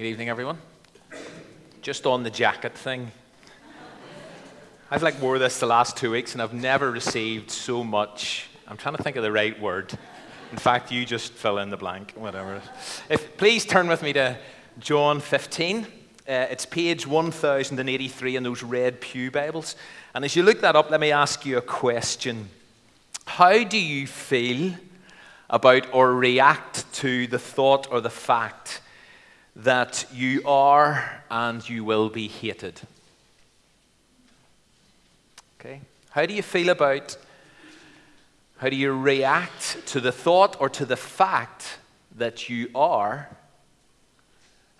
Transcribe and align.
Good 0.00 0.06
evening, 0.06 0.30
everyone. 0.30 0.56
Just 1.82 2.06
on 2.06 2.22
the 2.22 2.30
jacket 2.30 2.72
thing. 2.72 3.12
I've 4.90 5.02
like 5.02 5.20
wore 5.20 5.38
this 5.38 5.60
the 5.60 5.66
last 5.66 5.98
two 5.98 6.10
weeks 6.10 6.32
and 6.32 6.40
I've 6.40 6.54
never 6.54 6.90
received 6.90 7.50
so 7.50 7.84
much. 7.84 8.48
I'm 8.66 8.78
trying 8.78 8.96
to 8.96 9.02
think 9.02 9.16
of 9.16 9.22
the 9.22 9.30
right 9.30 9.60
word. 9.60 9.92
In 10.52 10.56
fact, 10.56 10.90
you 10.90 11.04
just 11.04 11.34
fill 11.34 11.58
in 11.58 11.68
the 11.68 11.76
blank, 11.76 12.14
whatever. 12.16 12.62
If, 13.10 13.36
please 13.36 13.66
turn 13.66 13.88
with 13.88 14.02
me 14.02 14.14
to 14.14 14.38
John 14.78 15.20
15. 15.20 15.82
Uh, 15.82 15.86
it's 16.26 16.64
page 16.64 17.06
1083 17.06 18.36
in 18.36 18.42
those 18.42 18.62
red 18.62 19.02
Pew 19.02 19.30
Bibles. 19.30 19.76
And 20.14 20.24
as 20.24 20.34
you 20.34 20.42
look 20.42 20.62
that 20.62 20.76
up, 20.76 20.90
let 20.90 21.00
me 21.00 21.12
ask 21.12 21.44
you 21.44 21.58
a 21.58 21.60
question. 21.60 22.48
How 23.26 23.64
do 23.64 23.78
you 23.78 24.06
feel 24.06 24.76
about 25.50 25.92
or 25.92 26.14
react 26.14 26.90
to 26.94 27.26
the 27.26 27.38
thought 27.38 27.86
or 27.92 28.00
the 28.00 28.08
fact 28.08 28.79
that 29.62 30.06
you 30.12 30.42
are 30.46 31.22
and 31.30 31.68
you 31.68 31.84
will 31.84 32.08
be 32.08 32.28
hated? 32.28 32.80
Okay? 35.58 35.80
How 36.10 36.26
do 36.26 36.34
you 36.34 36.42
feel 36.42 36.70
about, 36.70 37.16
how 38.58 38.70
do 38.70 38.76
you 38.76 38.92
react 38.92 39.86
to 39.88 40.00
the 40.00 40.12
thought 40.12 40.56
or 40.60 40.68
to 40.70 40.86
the 40.86 40.96
fact 40.96 41.78
that 42.16 42.48
you 42.48 42.68
are 42.74 43.28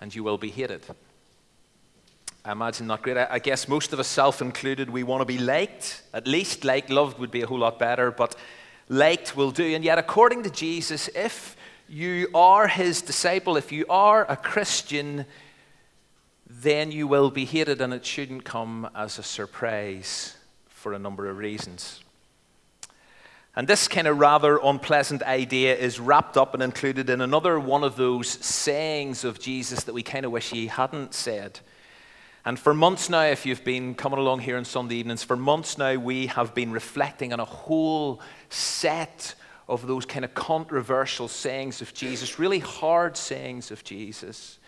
and 0.00 0.14
you 0.14 0.24
will 0.24 0.38
be 0.38 0.50
hated? 0.50 0.83
I 2.42 2.52
imagine 2.52 2.86
not 2.86 3.02
great. 3.02 3.19
I 3.19 3.38
guess 3.38 3.69
most 3.69 3.92
of 3.92 4.00
us, 4.00 4.08
self 4.08 4.41
included, 4.41 4.88
we 4.88 5.02
want 5.02 5.20
to 5.20 5.27
be 5.27 5.36
liked. 5.36 6.02
At 6.14 6.27
least 6.27 6.64
liked, 6.64 6.88
loved 6.88 7.19
would 7.19 7.30
be 7.30 7.42
a 7.42 7.47
whole 7.47 7.58
lot 7.58 7.78
better, 7.78 8.10
but 8.10 8.34
liked 8.88 9.36
will 9.36 9.50
do. 9.50 9.74
And 9.74 9.84
yet, 9.84 9.98
according 9.98 10.42
to 10.44 10.50
Jesus, 10.50 11.08
if 11.08 11.55
you 11.90 12.28
are 12.34 12.68
his 12.68 13.02
disciple, 13.02 13.56
if 13.56 13.72
you 13.72 13.84
are 13.90 14.24
a 14.30 14.36
Christian, 14.36 15.26
then 16.46 16.92
you 16.92 17.08
will 17.08 17.30
be 17.30 17.44
hated, 17.44 17.80
and 17.80 17.92
it 17.92 18.06
shouldn't 18.06 18.44
come 18.44 18.88
as 18.94 19.19
a 19.19 19.24
surprise 19.24 20.36
for 20.69 20.92
a 20.92 20.98
number 20.98 21.28
of 21.28 21.36
reasons. 21.36 22.00
And 23.56 23.66
this 23.66 23.88
kind 23.88 24.06
of 24.06 24.19
rather 24.19 24.60
unpleasant 24.62 25.24
idea 25.24 25.77
is 25.77 25.98
wrapped 25.98 26.36
up 26.36 26.55
and 26.55 26.62
included 26.62 27.10
in 27.10 27.20
another 27.20 27.58
one 27.58 27.82
of 27.82 27.97
those 27.97 28.28
sayings 28.28 29.25
of 29.25 29.41
Jesus 29.41 29.82
that 29.84 29.92
we 29.92 30.04
kind 30.04 30.25
of 30.25 30.30
wish 30.30 30.50
he 30.50 30.69
hadn't 30.69 31.12
said. 31.12 31.58
And 32.44 32.58
for 32.58 32.72
months 32.72 33.10
now, 33.10 33.25
if 33.25 33.44
you've 33.44 33.64
been 33.64 33.97
coming 33.97 34.20
along 34.20 34.41
here 34.41 34.56
on 34.56 34.64
Sunday 34.64 34.94
evenings, 34.94 35.25
for 35.25 35.36
months 35.36 35.77
now, 35.77 35.97
we 35.97 36.28
have 36.28 36.54
been 36.54 36.70
reflecting 36.70 37.32
on 37.32 37.41
a 37.41 37.44
whole 37.44 38.20
set 38.48 39.34
of 39.70 39.86
those 39.86 40.04
kind 40.04 40.24
of 40.24 40.34
controversial 40.34 41.28
sayings 41.28 41.80
of 41.80 41.94
Jesus, 41.94 42.38
really 42.40 42.58
hard 42.58 43.16
sayings 43.16 43.70
of 43.70 43.84
Jesus. 43.84 44.58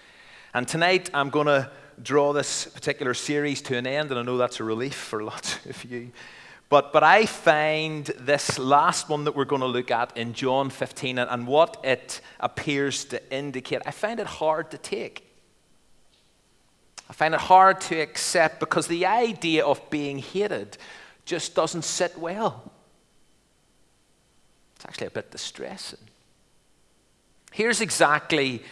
And 0.54 0.66
tonight, 0.66 1.10
I'm 1.12 1.28
going 1.28 1.48
to 1.48 1.68
draw 2.00 2.32
this 2.32 2.66
particular 2.66 3.12
series 3.12 3.60
to 3.62 3.76
an 3.76 3.86
end, 3.86 4.10
and 4.10 4.20
I 4.20 4.22
know 4.22 4.38
that's 4.38 4.60
a 4.60 4.64
relief 4.64 4.94
for 4.94 5.22
lots 5.24 5.66
of 5.66 5.84
you. 5.84 6.12
But, 6.68 6.92
but 6.92 7.02
I 7.02 7.26
find 7.26 8.06
this 8.18 8.58
last 8.58 9.08
one 9.08 9.24
that 9.24 9.34
we're 9.34 9.44
going 9.44 9.60
to 9.60 9.66
look 9.66 9.90
at 9.90 10.16
in 10.16 10.32
John 10.32 10.70
15 10.70 11.18
and, 11.18 11.28
and 11.28 11.46
what 11.46 11.80
it 11.84 12.20
appears 12.40 13.04
to 13.06 13.34
indicate, 13.34 13.82
I 13.84 13.90
find 13.90 14.20
it 14.20 14.26
hard 14.26 14.70
to 14.70 14.78
take. 14.78 15.28
I 17.10 17.12
find 17.12 17.34
it 17.34 17.40
hard 17.40 17.80
to 17.82 18.00
accept 18.00 18.60
because 18.60 18.86
the 18.86 19.04
idea 19.04 19.66
of 19.66 19.90
being 19.90 20.18
hated 20.18 20.78
just 21.26 21.54
doesn't 21.54 21.82
sit 21.82 22.16
well. 22.16 22.71
It's 24.82 24.88
actually 24.88 25.06
a 25.06 25.10
bit 25.10 25.30
distressing. 25.30 26.00
Here's 27.52 27.80
exactly 27.80 28.64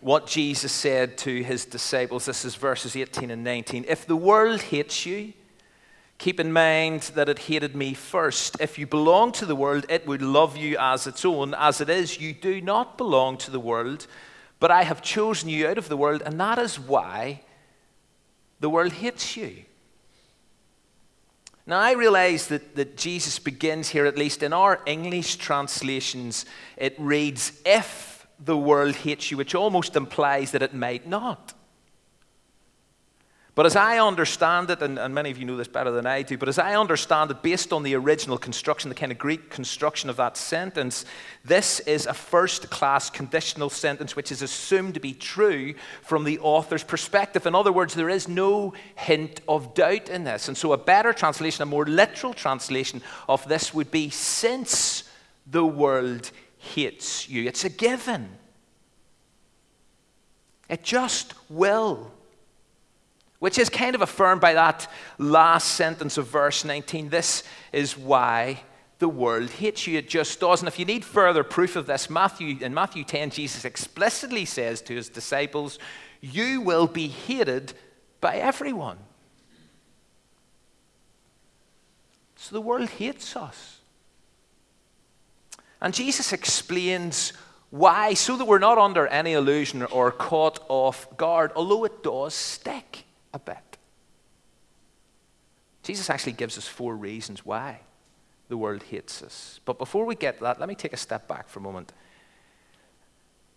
what 0.00 0.26
Jesus 0.26 0.72
said 0.72 1.18
to 1.18 1.42
his 1.42 1.66
disciples. 1.66 2.24
This 2.24 2.46
is 2.46 2.54
verses 2.54 2.96
18 2.96 3.30
and 3.30 3.44
19. 3.44 3.84
If 3.86 4.06
the 4.06 4.16
world 4.16 4.62
hates 4.62 5.04
you, 5.04 5.34
keep 6.16 6.40
in 6.40 6.54
mind 6.54 7.02
that 7.14 7.28
it 7.28 7.40
hated 7.40 7.76
me 7.76 7.92
first. 7.92 8.58
If 8.62 8.78
you 8.78 8.86
belong 8.86 9.30
to 9.32 9.44
the 9.44 9.54
world, 9.54 9.84
it 9.90 10.06
would 10.06 10.22
love 10.22 10.56
you 10.56 10.78
as 10.80 11.06
its 11.06 11.26
own. 11.26 11.52
As 11.52 11.82
it 11.82 11.90
is, 11.90 12.18
you 12.18 12.32
do 12.32 12.62
not 12.62 12.96
belong 12.96 13.36
to 13.36 13.50
the 13.50 13.60
world, 13.60 14.06
but 14.60 14.70
I 14.70 14.84
have 14.84 15.02
chosen 15.02 15.50
you 15.50 15.68
out 15.68 15.76
of 15.76 15.90
the 15.90 15.98
world, 15.98 16.22
and 16.24 16.40
that 16.40 16.58
is 16.58 16.80
why 16.80 17.42
the 18.60 18.70
world 18.70 18.92
hates 18.92 19.36
you. 19.36 19.64
Now, 21.68 21.80
I 21.80 21.92
realize 21.92 22.46
that, 22.46 22.76
that 22.76 22.96
Jesus 22.96 23.38
begins 23.38 23.90
here, 23.90 24.06
at 24.06 24.16
least 24.16 24.42
in 24.42 24.54
our 24.54 24.80
English 24.86 25.36
translations, 25.36 26.46
it 26.78 26.94
reads, 26.98 27.52
If 27.66 28.26
the 28.42 28.56
world 28.56 28.94
hates 28.94 29.30
you, 29.30 29.36
which 29.36 29.54
almost 29.54 29.94
implies 29.94 30.52
that 30.52 30.62
it 30.62 30.72
might 30.72 31.06
not. 31.06 31.52
But 33.58 33.66
as 33.66 33.74
I 33.74 33.98
understand 33.98 34.70
it, 34.70 34.82
and, 34.82 35.00
and, 35.00 35.12
many 35.12 35.32
of 35.32 35.38
you 35.38 35.44
know 35.44 35.56
this 35.56 35.66
better 35.66 35.90
than 35.90 36.06
I 36.06 36.22
do, 36.22 36.38
but 36.38 36.48
as 36.48 36.60
I 36.60 36.76
understand 36.76 37.32
it, 37.32 37.42
based 37.42 37.72
on 37.72 37.82
the 37.82 37.96
original 37.96 38.38
construction, 38.38 38.88
the 38.88 38.94
kind 38.94 39.10
of 39.10 39.18
Greek 39.18 39.50
construction 39.50 40.08
of 40.08 40.14
that 40.14 40.36
sentence, 40.36 41.04
this 41.44 41.80
is 41.80 42.06
a 42.06 42.14
first 42.14 42.70
class 42.70 43.10
conditional 43.10 43.68
sentence 43.68 44.14
which 44.14 44.30
is 44.30 44.42
assumed 44.42 44.94
to 44.94 45.00
be 45.00 45.12
true 45.12 45.74
from 46.02 46.22
the 46.22 46.38
author's 46.38 46.84
perspective. 46.84 47.46
In 47.46 47.56
other 47.56 47.72
words, 47.72 47.94
there 47.94 48.08
is 48.08 48.28
no 48.28 48.74
hint 48.94 49.40
of 49.48 49.74
doubt 49.74 50.08
in 50.08 50.22
this. 50.22 50.46
And 50.46 50.56
so, 50.56 50.72
a 50.72 50.78
better 50.78 51.12
translation, 51.12 51.64
a 51.64 51.66
more 51.66 51.84
literal 51.84 52.34
translation 52.34 53.02
of 53.28 53.44
this 53.48 53.74
would 53.74 53.90
be 53.90 54.08
since 54.08 55.02
the 55.48 55.66
world 55.66 56.30
hates 56.58 57.28
you. 57.28 57.48
It's 57.48 57.64
a 57.64 57.70
given, 57.70 58.28
it 60.68 60.84
just 60.84 61.34
will 61.50 62.12
which 63.38 63.58
is 63.58 63.68
kind 63.68 63.94
of 63.94 64.02
affirmed 64.02 64.40
by 64.40 64.54
that 64.54 64.90
last 65.18 65.74
sentence 65.74 66.18
of 66.18 66.28
verse 66.28 66.64
19. 66.64 67.08
This 67.08 67.44
is 67.72 67.96
why 67.96 68.62
the 68.98 69.08
world 69.08 69.48
hates 69.50 69.86
you. 69.86 69.96
It 69.98 70.08
just 70.08 70.40
does. 70.40 70.60
And 70.60 70.68
if 70.68 70.78
you 70.78 70.84
need 70.84 71.04
further 71.04 71.44
proof 71.44 71.76
of 71.76 71.86
this, 71.86 72.10
Matthew, 72.10 72.58
in 72.60 72.74
Matthew 72.74 73.04
10, 73.04 73.30
Jesus 73.30 73.64
explicitly 73.64 74.44
says 74.44 74.82
to 74.82 74.94
his 74.94 75.08
disciples, 75.08 75.78
You 76.20 76.60
will 76.60 76.88
be 76.88 77.06
hated 77.08 77.74
by 78.20 78.36
everyone. 78.36 78.98
So 82.34 82.54
the 82.54 82.60
world 82.60 82.88
hates 82.88 83.36
us. 83.36 83.78
And 85.80 85.94
Jesus 85.94 86.32
explains 86.32 87.32
why, 87.70 88.14
so 88.14 88.36
that 88.36 88.46
we're 88.46 88.58
not 88.58 88.78
under 88.78 89.06
any 89.06 89.34
illusion 89.34 89.84
or 89.84 90.10
caught 90.10 90.58
off 90.68 91.16
guard, 91.16 91.52
although 91.54 91.84
it 91.84 92.02
does 92.02 92.34
stick 92.34 93.04
a 93.32 93.38
bit. 93.38 93.78
Jesus 95.82 96.10
actually 96.10 96.32
gives 96.32 96.58
us 96.58 96.66
four 96.66 96.96
reasons 96.96 97.46
why 97.46 97.80
the 98.48 98.56
world 98.56 98.82
hates 98.84 99.22
us. 99.22 99.60
But 99.64 99.78
before 99.78 100.04
we 100.04 100.14
get 100.14 100.38
to 100.38 100.44
that, 100.44 100.60
let 100.60 100.68
me 100.68 100.74
take 100.74 100.92
a 100.92 100.98
step 100.98 101.28
back 101.28 101.48
for 101.48 101.60
a 101.60 101.62
moment 101.62 101.92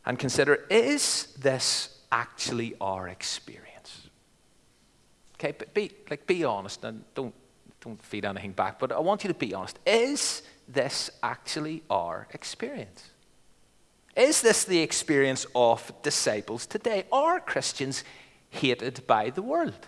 and 0.06 0.18
consider 0.18 0.66
is 0.70 1.28
this 1.40 2.00
actually 2.12 2.76
our 2.82 3.08
experience? 3.08 4.10
Okay, 5.36 5.54
but 5.58 5.74
be, 5.74 5.92
like, 6.10 6.28
be 6.28 6.44
honest 6.44 6.84
and 6.84 7.04
don't, 7.16 7.34
don't 7.80 8.02
feed 8.02 8.26
anything 8.26 8.52
back, 8.52 8.80
but 8.80 8.92
I 8.92 9.00
want 9.00 9.24
you 9.24 9.28
to 9.30 9.34
be 9.34 9.54
honest. 9.54 9.80
Is 9.86 10.44
this 10.68 11.10
actually 11.24 11.84
our 11.90 12.28
experience? 12.32 13.10
Is 14.16 14.42
this 14.42 14.66
the 14.66 14.80
experience 14.80 15.46
of 15.56 15.92
disciples 16.04 16.66
today? 16.66 17.06
Are 17.12 17.40
Christians 17.40 18.04
hated 18.52 19.06
by 19.08 19.32
the 19.32 19.42
world. 19.42 19.88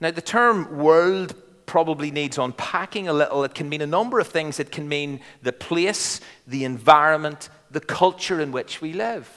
Now, 0.00 0.10
the 0.10 0.22
term 0.22 0.78
world 0.78 1.34
probably 1.66 2.10
needs 2.10 2.38
unpacking 2.38 3.08
a 3.08 3.12
little. 3.12 3.44
It 3.44 3.54
can 3.54 3.68
mean 3.68 3.82
a 3.82 3.86
number 3.86 4.18
of 4.18 4.28
things. 4.28 4.58
It 4.58 4.70
can 4.70 4.88
mean 4.88 5.20
the 5.42 5.52
place, 5.52 6.20
the 6.46 6.64
environment, 6.64 7.48
the 7.70 7.80
culture 7.80 8.40
in 8.40 8.52
which 8.52 8.80
we 8.80 8.92
live. 8.92 9.28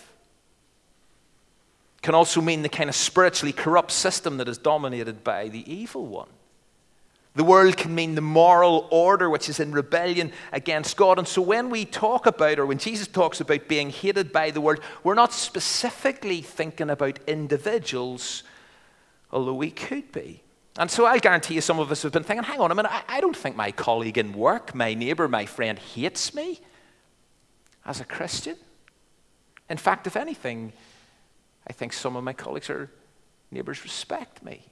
It 1.97 2.01
can 2.03 2.15
also 2.15 2.41
mean 2.41 2.61
the 2.61 2.69
kind 2.69 2.89
of 2.89 2.95
spiritually 2.95 3.53
corrupt 3.53 3.91
system 3.91 4.37
that 4.37 4.47
is 4.47 4.57
dominated 4.57 5.23
by 5.23 5.49
the 5.49 5.71
evil 5.71 6.05
one. 6.05 6.29
The 7.37 7.43
world 7.43 7.77
can 7.77 7.93
mean 7.93 8.15
the 8.15 8.21
moral 8.21 8.87
order 8.89 9.29
which 9.29 9.47
is 9.47 9.59
in 9.59 9.71
rebellion 9.71 10.31
against 10.51 10.97
God. 10.97 11.19
And 11.19 11.27
so 11.27 11.39
when 11.39 11.69
we 11.69 11.85
talk 11.85 12.25
about, 12.25 12.57
or 12.57 12.65
when 12.65 12.79
Jesus 12.79 13.07
talks 13.07 13.39
about 13.39 13.67
being 13.67 13.91
hated 13.91 14.33
by 14.33 14.49
the 14.49 14.59
world, 14.59 14.79
we're 15.03 15.13
not 15.13 15.33
specifically 15.33 16.41
thinking 16.41 16.89
about 16.89 17.19
individuals, 17.27 18.41
although 19.29 19.53
we 19.53 19.69
could 19.69 20.11
be. 20.11 20.41
And 20.79 20.89
so 20.89 21.05
I 21.05 21.19
guarantee 21.19 21.53
you 21.53 21.61
some 21.61 21.77
of 21.77 21.91
us 21.91 22.01
have 22.01 22.11
been 22.11 22.23
thinking, 22.23 22.43
hang 22.43 22.59
on 22.59 22.71
a 22.71 22.75
minute, 22.75 22.91
I, 22.91 23.03
I 23.07 23.21
don't 23.21 23.37
think 23.37 23.55
my 23.55 23.71
colleague 23.71 24.17
in 24.17 24.33
work, 24.33 24.73
my 24.73 24.95
neighbor, 24.95 25.27
my 25.27 25.45
friend 25.45 25.77
hates 25.77 26.33
me 26.33 26.59
as 27.85 28.01
a 28.01 28.05
Christian. 28.05 28.55
In 29.69 29.77
fact, 29.77 30.07
if 30.07 30.15
anything, 30.15 30.73
I 31.67 31.73
think 31.73 31.93
some 31.93 32.15
of 32.15 32.23
my 32.23 32.33
colleagues 32.33 32.71
or 32.71 32.89
neighbors 33.51 33.83
respect 33.83 34.41
me. 34.41 34.65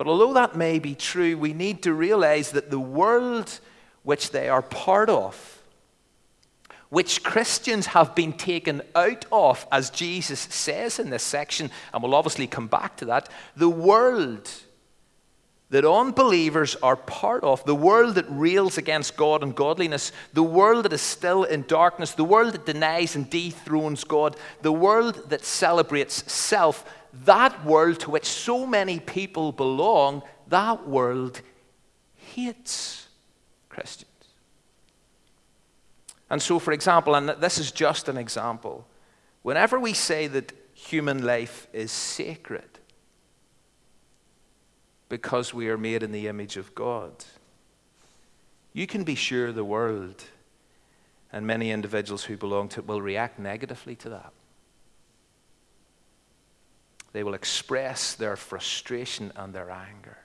But 0.00 0.08
although 0.08 0.32
that 0.32 0.56
may 0.56 0.78
be 0.78 0.94
true, 0.94 1.36
we 1.36 1.52
need 1.52 1.82
to 1.82 1.92
realize 1.92 2.52
that 2.52 2.70
the 2.70 2.80
world 2.80 3.60
which 4.02 4.30
they 4.30 4.48
are 4.48 4.62
part 4.62 5.10
of 5.10 5.58
which 6.88 7.22
Christians 7.22 7.88
have 7.88 8.14
been 8.14 8.32
taken 8.32 8.80
out 8.96 9.26
of, 9.30 9.66
as 9.70 9.90
Jesus 9.90 10.40
says 10.40 10.98
in 10.98 11.10
this 11.10 11.22
section, 11.22 11.70
and 11.92 12.02
we'll 12.02 12.14
obviously 12.14 12.46
come 12.46 12.66
back 12.66 12.96
to 12.96 13.04
that, 13.04 13.28
the 13.54 13.68
world 13.68 14.50
that 15.68 15.84
unbelievers 15.84 16.76
are 16.82 16.96
part 16.96 17.44
of, 17.44 17.62
the 17.66 17.74
world 17.74 18.16
that 18.16 18.24
rails 18.28 18.78
against 18.78 19.18
God 19.18 19.42
and 19.42 19.54
godliness, 19.54 20.12
the 20.32 20.42
world 20.42 20.86
that 20.86 20.94
is 20.94 21.02
still 21.02 21.44
in 21.44 21.62
darkness, 21.68 22.12
the 22.12 22.24
world 22.24 22.54
that 22.54 22.64
denies 22.64 23.14
and 23.14 23.28
dethrones 23.28 24.02
God, 24.02 24.34
the 24.62 24.72
world 24.72 25.28
that 25.28 25.44
celebrates 25.44 26.32
self, 26.32 26.84
that 27.24 27.64
world 27.64 28.00
to 28.00 28.10
which 28.10 28.26
so 28.26 28.66
many 28.66 29.00
people 29.00 29.52
belong, 29.52 30.22
that 30.48 30.86
world 30.86 31.40
hates 32.14 33.08
Christians. 33.68 34.10
And 36.28 36.40
so, 36.40 36.58
for 36.58 36.72
example, 36.72 37.14
and 37.14 37.28
this 37.28 37.58
is 37.58 37.72
just 37.72 38.08
an 38.08 38.16
example, 38.16 38.86
whenever 39.42 39.80
we 39.80 39.92
say 39.92 40.28
that 40.28 40.52
human 40.74 41.24
life 41.24 41.66
is 41.72 41.90
sacred, 41.90 42.78
because 45.10 45.52
we 45.52 45.68
are 45.68 45.76
made 45.76 46.02
in 46.02 46.12
the 46.12 46.28
image 46.28 46.56
of 46.56 46.74
God. 46.74 47.12
You 48.72 48.86
can 48.86 49.04
be 49.04 49.16
sure 49.16 49.52
the 49.52 49.64
world 49.64 50.24
and 51.32 51.46
many 51.46 51.70
individuals 51.70 52.24
who 52.24 52.36
belong 52.36 52.68
to 52.70 52.80
it 52.80 52.86
will 52.86 53.02
react 53.02 53.38
negatively 53.38 53.96
to 53.96 54.08
that. 54.08 54.32
They 57.12 57.24
will 57.24 57.34
express 57.34 58.14
their 58.14 58.36
frustration 58.36 59.32
and 59.36 59.52
their 59.52 59.70
anger. 59.70 60.18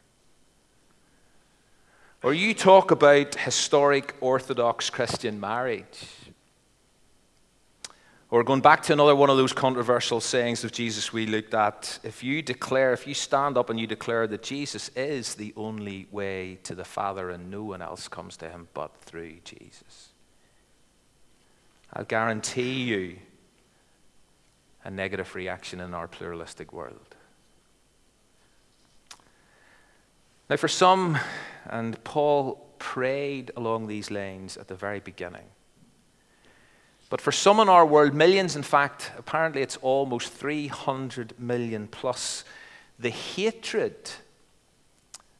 Or 2.23 2.33
you 2.33 2.53
talk 2.53 2.91
about 2.91 3.35
historic 3.35 4.15
Orthodox 4.21 4.89
Christian 4.89 5.39
marriage 5.39 6.07
or 8.31 8.43
going 8.43 8.61
back 8.61 8.81
to 8.83 8.93
another 8.93 9.15
one 9.15 9.29
of 9.29 9.37
those 9.37 9.53
controversial 9.53 10.19
sayings 10.19 10.63
of 10.63 10.71
Jesus 10.71 11.13
we 11.13 11.25
looked 11.25 11.53
at, 11.53 11.99
if 12.03 12.23
you 12.23 12.41
declare, 12.41 12.91
if 12.91 13.05
you 13.07 13.13
stand 13.13 13.57
up 13.57 13.69
and 13.69 13.79
you 13.79 13.87
declare 13.87 14.27
that 14.27 14.41
Jesus 14.41 14.89
is 14.89 15.35
the 15.35 15.53
only 15.55 16.07
way 16.11 16.57
to 16.63 16.75
the 16.75 16.83
Father 16.83 17.29
and 17.29 17.51
no 17.51 17.63
one 17.63 17.81
else 17.81 18.07
comes 18.07 18.35
to 18.37 18.49
him 18.49 18.67
but 18.73 18.95
through 18.97 19.35
Jesus, 19.43 20.09
I'll 21.93 22.03
guarantee 22.03 22.83
you 22.83 23.19
a 24.85 24.91
negative 24.91 25.35
reaction 25.35 25.81
in 25.81 25.93
our 25.93 26.07
pluralistic 26.07 26.71
world. 26.71 27.15
Now, 30.49 30.57
for 30.57 30.67
some, 30.67 31.17
and 31.65 32.01
Paul 32.03 32.63
prayed 32.77 33.51
along 33.57 33.87
these 33.87 34.11
lines 34.11 34.57
at 34.57 34.67
the 34.67 34.75
very 34.75 34.99
beginning. 34.99 35.45
But 37.09 37.19
for 37.19 37.31
some 37.31 37.59
in 37.59 37.67
our 37.67 37.85
world, 37.85 38.13
millions, 38.13 38.55
in 38.55 38.63
fact, 38.63 39.11
apparently 39.17 39.63
it's 39.63 39.77
almost 39.77 40.31
300 40.31 41.39
million 41.39 41.87
plus, 41.87 42.43
the 42.99 43.09
hatred 43.09 44.11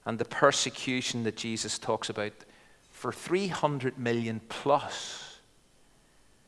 and 0.06 0.18
the 0.18 0.26
persecution 0.26 1.24
that 1.24 1.36
Jesus 1.36 1.78
talks 1.78 2.10
about, 2.10 2.34
for 2.92 3.12
300 3.12 3.98
million 4.00 4.42
plus, 4.50 5.25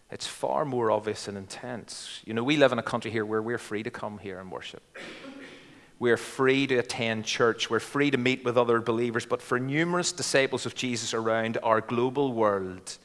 it's 0.10 0.26
far 0.26 0.64
more 0.64 0.90
obvious 0.90 1.28
and 1.28 1.38
intense. 1.38 2.22
You 2.26 2.34
know, 2.34 2.44
we 2.44 2.56
live 2.56 2.72
in 2.72 2.80
a 2.80 2.84
country 2.84 3.12
here 3.12 3.26
where 3.26 3.42
we're 3.42 3.58
free 3.58 3.84
to 3.84 3.92
come 3.92 4.20
here 4.20 4.40
and 4.40 4.52
worship. 4.52 4.82
We're 6.00 6.18
free 6.18 6.68
to 6.68 6.78
attend 6.78 7.26
church. 7.26 7.70
We're 7.70 7.80
free 7.80 8.12
to 8.12 8.18
meet 8.18 8.46
with 8.46 8.58
other 8.58 8.80
believers. 8.80 9.26
But 9.26 9.42
for 9.42 9.60
numerous 9.60 10.12
disciples 10.12 10.66
of 10.66 10.76
Jesus 10.76 11.14
around 11.14 11.58
our 11.64 11.82
global 11.82 12.32
world, 12.32 12.98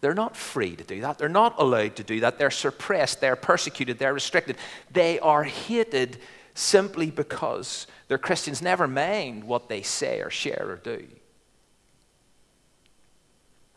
they're 0.00 0.14
not 0.14 0.36
free 0.36 0.76
to 0.76 0.84
do 0.84 1.00
that. 1.02 1.18
They're 1.18 1.28
not 1.28 1.56
allowed 1.58 1.96
to 1.96 2.04
do 2.04 2.20
that. 2.20 2.38
They're 2.38 2.50
suppressed, 2.50 3.20
they're 3.20 3.36
persecuted, 3.36 3.98
they're 3.98 4.14
restricted. 4.14 4.56
They 4.92 5.18
are 5.18 5.44
hated 5.44 6.18
simply 6.54 7.10
because 7.10 7.86
they're 8.08 8.18
Christians 8.18 8.62
never 8.62 8.88
mind 8.88 9.44
what 9.44 9.68
they 9.68 9.82
say 9.82 10.20
or 10.20 10.30
share 10.30 10.66
or 10.70 10.76
do. 10.76 11.06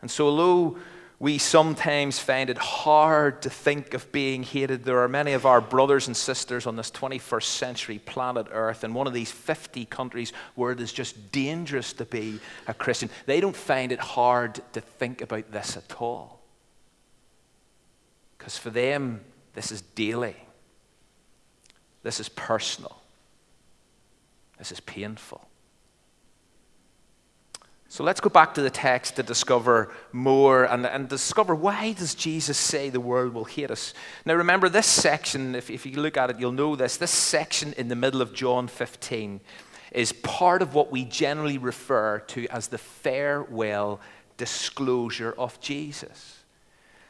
And 0.00 0.10
so, 0.10 0.28
although 0.28 0.78
we 1.24 1.38
sometimes 1.38 2.18
find 2.18 2.50
it 2.50 2.58
hard 2.58 3.40
to 3.40 3.48
think 3.48 3.94
of 3.94 4.12
being 4.12 4.42
hated. 4.42 4.84
There 4.84 4.98
are 4.98 5.08
many 5.08 5.32
of 5.32 5.46
our 5.46 5.62
brothers 5.62 6.06
and 6.06 6.14
sisters 6.14 6.66
on 6.66 6.76
this 6.76 6.90
21st 6.90 7.44
century 7.44 7.98
planet 7.98 8.46
Earth 8.50 8.84
in 8.84 8.92
one 8.92 9.06
of 9.06 9.14
these 9.14 9.32
50 9.32 9.86
countries 9.86 10.34
where 10.54 10.72
it 10.72 10.82
is 10.82 10.92
just 10.92 11.32
dangerous 11.32 11.94
to 11.94 12.04
be 12.04 12.40
a 12.66 12.74
Christian. 12.74 13.08
They 13.24 13.40
don't 13.40 13.56
find 13.56 13.90
it 13.90 14.00
hard 14.00 14.60
to 14.74 14.82
think 14.82 15.22
about 15.22 15.50
this 15.50 15.78
at 15.78 15.98
all. 15.98 16.42
Because 18.36 18.58
for 18.58 18.68
them, 18.68 19.22
this 19.54 19.72
is 19.72 19.80
daily, 19.80 20.36
this 22.02 22.20
is 22.20 22.28
personal, 22.28 23.00
this 24.58 24.72
is 24.72 24.80
painful. 24.80 25.48
So 27.88 28.02
let's 28.02 28.20
go 28.20 28.28
back 28.28 28.54
to 28.54 28.62
the 28.62 28.70
text 28.70 29.16
to 29.16 29.22
discover 29.22 29.92
more 30.10 30.64
and, 30.64 30.84
and 30.86 31.08
discover 31.08 31.54
why 31.54 31.92
does 31.92 32.14
Jesus 32.14 32.58
say 32.58 32.90
the 32.90 33.00
world 33.00 33.34
will 33.34 33.44
hate 33.44 33.70
us? 33.70 33.94
Now 34.24 34.34
remember 34.34 34.68
this 34.68 34.86
section, 34.86 35.54
if, 35.54 35.70
if 35.70 35.86
you 35.86 36.00
look 36.00 36.16
at 36.16 36.30
it, 36.30 36.40
you'll 36.40 36.52
know 36.52 36.76
this. 36.76 36.96
This 36.96 37.12
section 37.12 37.72
in 37.74 37.88
the 37.88 37.96
middle 37.96 38.20
of 38.20 38.34
John 38.34 38.66
15 38.66 39.40
is 39.92 40.12
part 40.12 40.60
of 40.60 40.74
what 40.74 40.90
we 40.90 41.04
generally 41.04 41.58
refer 41.58 42.18
to 42.18 42.46
as 42.48 42.68
the 42.68 42.78
farewell 42.78 44.00
disclosure 44.36 45.34
of 45.38 45.60
Jesus. 45.60 46.43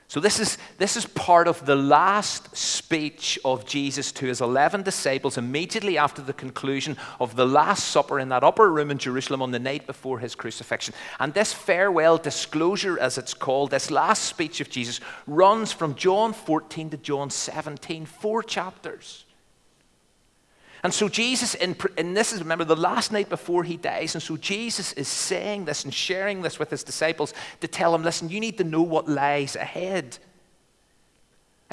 So, 0.07 0.21
this 0.21 0.39
is, 0.39 0.59
this 0.77 0.97
is 0.97 1.07
part 1.07 1.49
of 1.49 1.65
the 1.65 1.75
last 1.75 2.55
speech 2.55 3.39
of 3.45 3.65
Jesus 3.65 4.13
to 4.13 4.27
his 4.27 4.43
11 4.43 4.83
disciples 4.83 5.39
immediately 5.39 5.97
after 5.97 6.21
the 6.21 6.35
conclusion 6.35 6.97
of 7.19 7.37
the 7.37 7.47
Last 7.47 7.89
Supper 7.89 8.21
in 8.21 8.29
that 8.29 8.45
upper 8.45 8.71
room 8.71 8.91
in 8.91 8.99
Jerusalem 8.99 9.41
on 9.41 9.51
the 9.51 9.59
night 9.59 9.87
before 9.87 10.19
his 10.19 10.35
crucifixion. 10.35 10.95
And 11.19 11.33
this 11.33 11.55
farewell 11.55 12.19
disclosure, 12.19 12.99
as 12.99 13.17
it's 13.17 13.35
called, 13.35 13.71
this 13.71 13.91
last 13.91 14.25
speech 14.25 14.61
of 14.61 14.69
Jesus, 14.69 15.01
runs 15.27 15.73
from 15.73 15.95
John 15.95 16.35
14 16.35 16.91
to 16.91 16.97
John 16.99 17.31
17, 17.31 18.05
four 18.05 18.43
chapters. 18.43 19.25
And 20.85 20.93
so 20.93 21.09
Jesus, 21.09 21.55
in, 21.55 21.75
and 21.97 22.15
this 22.15 22.35
is, 22.35 22.41
remember, 22.41 22.65
the 22.65 22.77
last 22.77 23.11
night 23.11 23.31
before 23.31 23.65
he 23.65 23.79
dies. 23.79 24.15
And 24.15 24.23
so 24.23 24.37
Jesus 24.37 24.93
is 24.93 25.09
saying 25.09 25.65
this 25.65 25.85
and 25.85 25.93
sharing 25.93 26.43
this 26.43 26.59
with 26.59 26.69
his 26.69 26.85
disciples 26.85 27.33
to 27.63 27.67
tell 27.67 27.91
them, 27.91 28.05
listen, 28.05 28.29
you 28.29 28.39
need 28.39 28.59
to 28.59 28.65
know 28.65 28.83
what 28.83 29.09
lies 29.09 29.57
ahead. 29.57 30.19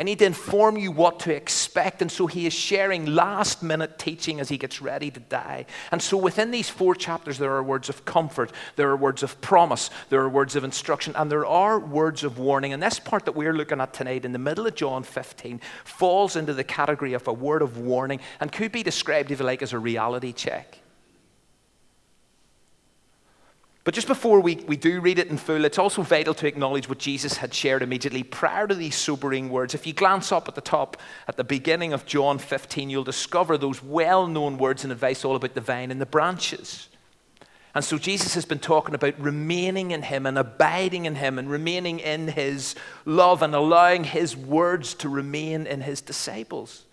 I 0.02 0.04
need 0.04 0.18
to 0.18 0.26
inform 0.26 0.78
you 0.78 0.92
what 0.92 1.20
to 1.20 1.36
expect. 1.36 2.02
And 2.02 2.12
so 2.12 2.26
he 2.26 2.48
is 2.48 2.54
sharing 2.54 3.06
last 3.06 3.62
minute 3.62 4.00
teaching 4.00 4.40
as 4.40 4.50
he 4.50 4.58
gets 4.58 4.82
ready 4.82 5.12
to 5.12 5.20
die. 5.20 5.68
And 5.92 6.02
so 6.02 6.18
within 6.18 6.50
these 6.50 6.72
four 6.72 6.96
chapters, 6.96 7.38
there 7.38 7.52
are 7.52 7.62
words 7.62 7.88
of 7.88 8.04
comfort, 8.04 8.52
there 8.78 8.90
are 8.90 8.98
words 8.98 9.22
of 9.22 9.40
promise, 9.42 9.92
there 10.10 10.22
are 10.22 10.28
words 10.28 10.56
of 10.56 10.64
instruction, 10.64 11.14
and 11.16 11.32
there 11.32 11.46
are 11.46 11.78
words 11.78 12.24
of 12.24 12.40
warning. 12.40 12.74
And 12.74 12.82
this 12.82 12.98
part 12.98 13.26
that 13.26 13.36
we're 13.36 13.54
looking 13.54 13.80
at 13.80 13.94
tonight, 13.94 14.26
in 14.26 14.32
the 14.32 14.40
middle 14.40 14.66
of 14.66 14.74
John 14.74 15.04
15, 15.04 15.62
falls 15.84 16.36
into 16.36 16.56
the 16.56 16.64
category 16.64 17.14
of 17.14 17.28
a 17.28 17.34
word 17.34 17.62
of 17.62 17.78
warning 17.78 18.22
and 18.40 18.52
could 18.52 18.72
be 18.72 18.82
described, 18.82 19.30
if 19.30 19.40
you 19.40 19.46
like, 19.46 19.62
as 19.62 19.72
a 19.72 19.78
reality 19.78 20.34
check. 20.34 20.81
But 23.84 23.96
just 23.96 24.08
before 24.08 24.42
we, 24.42 24.56
we 24.56 24.76
do 24.76 25.02
read 25.02 25.18
it 25.18 25.30
in 25.30 25.38
full, 25.38 25.66
it's 25.66 25.80
also 25.80 26.04
vital 26.04 26.36
to 26.36 26.48
acknowledge 26.48 26.88
what 26.88 27.00
Jesus 27.00 27.38
had 27.38 27.52
shared 27.52 27.82
immediately 27.82 28.22
prior 28.22 28.68
to 28.68 28.76
these 28.76 28.96
sobering 28.96 29.50
words. 29.50 29.74
If 29.74 29.88
you 29.88 29.94
glance 29.94 30.32
up 30.32 30.48
at 30.48 30.54
the 30.54 30.62
top, 30.62 30.98
at 31.28 31.36
the 31.36 31.44
beginning 31.44 31.92
of 31.92 32.06
John 32.06 32.38
15, 32.38 32.92
you'll 32.92 33.04
discover 33.04 33.58
those 33.58 33.82
well 33.82 34.28
known 34.28 34.60
words 34.60 34.84
and 34.84 34.94
advice 34.94 35.26
all 35.26 35.36
about 35.36 35.56
the 35.56 35.62
vine 35.62 35.90
and 35.90 36.00
the 36.00 36.06
branches. 36.06 36.90
And 37.74 37.84
so 37.84 37.98
Jesus 37.98 38.36
has 38.36 38.46
been 38.46 38.60
talking 38.60 38.94
about 38.94 39.20
remaining 39.20 39.92
in 39.92 40.04
Him 40.04 40.28
and 40.28 40.38
abiding 40.38 41.06
in 41.06 41.16
Him 41.16 41.40
and 41.40 41.50
remaining 41.50 42.00
in 42.00 42.28
His 42.28 42.76
love 43.06 43.42
and 43.42 43.56
allowing 43.56 44.04
His 44.04 44.38
words 44.38 44.94
to 44.96 45.10
remain 45.10 45.66
in 45.66 45.82
His 45.82 46.02
disciples. 46.02 46.84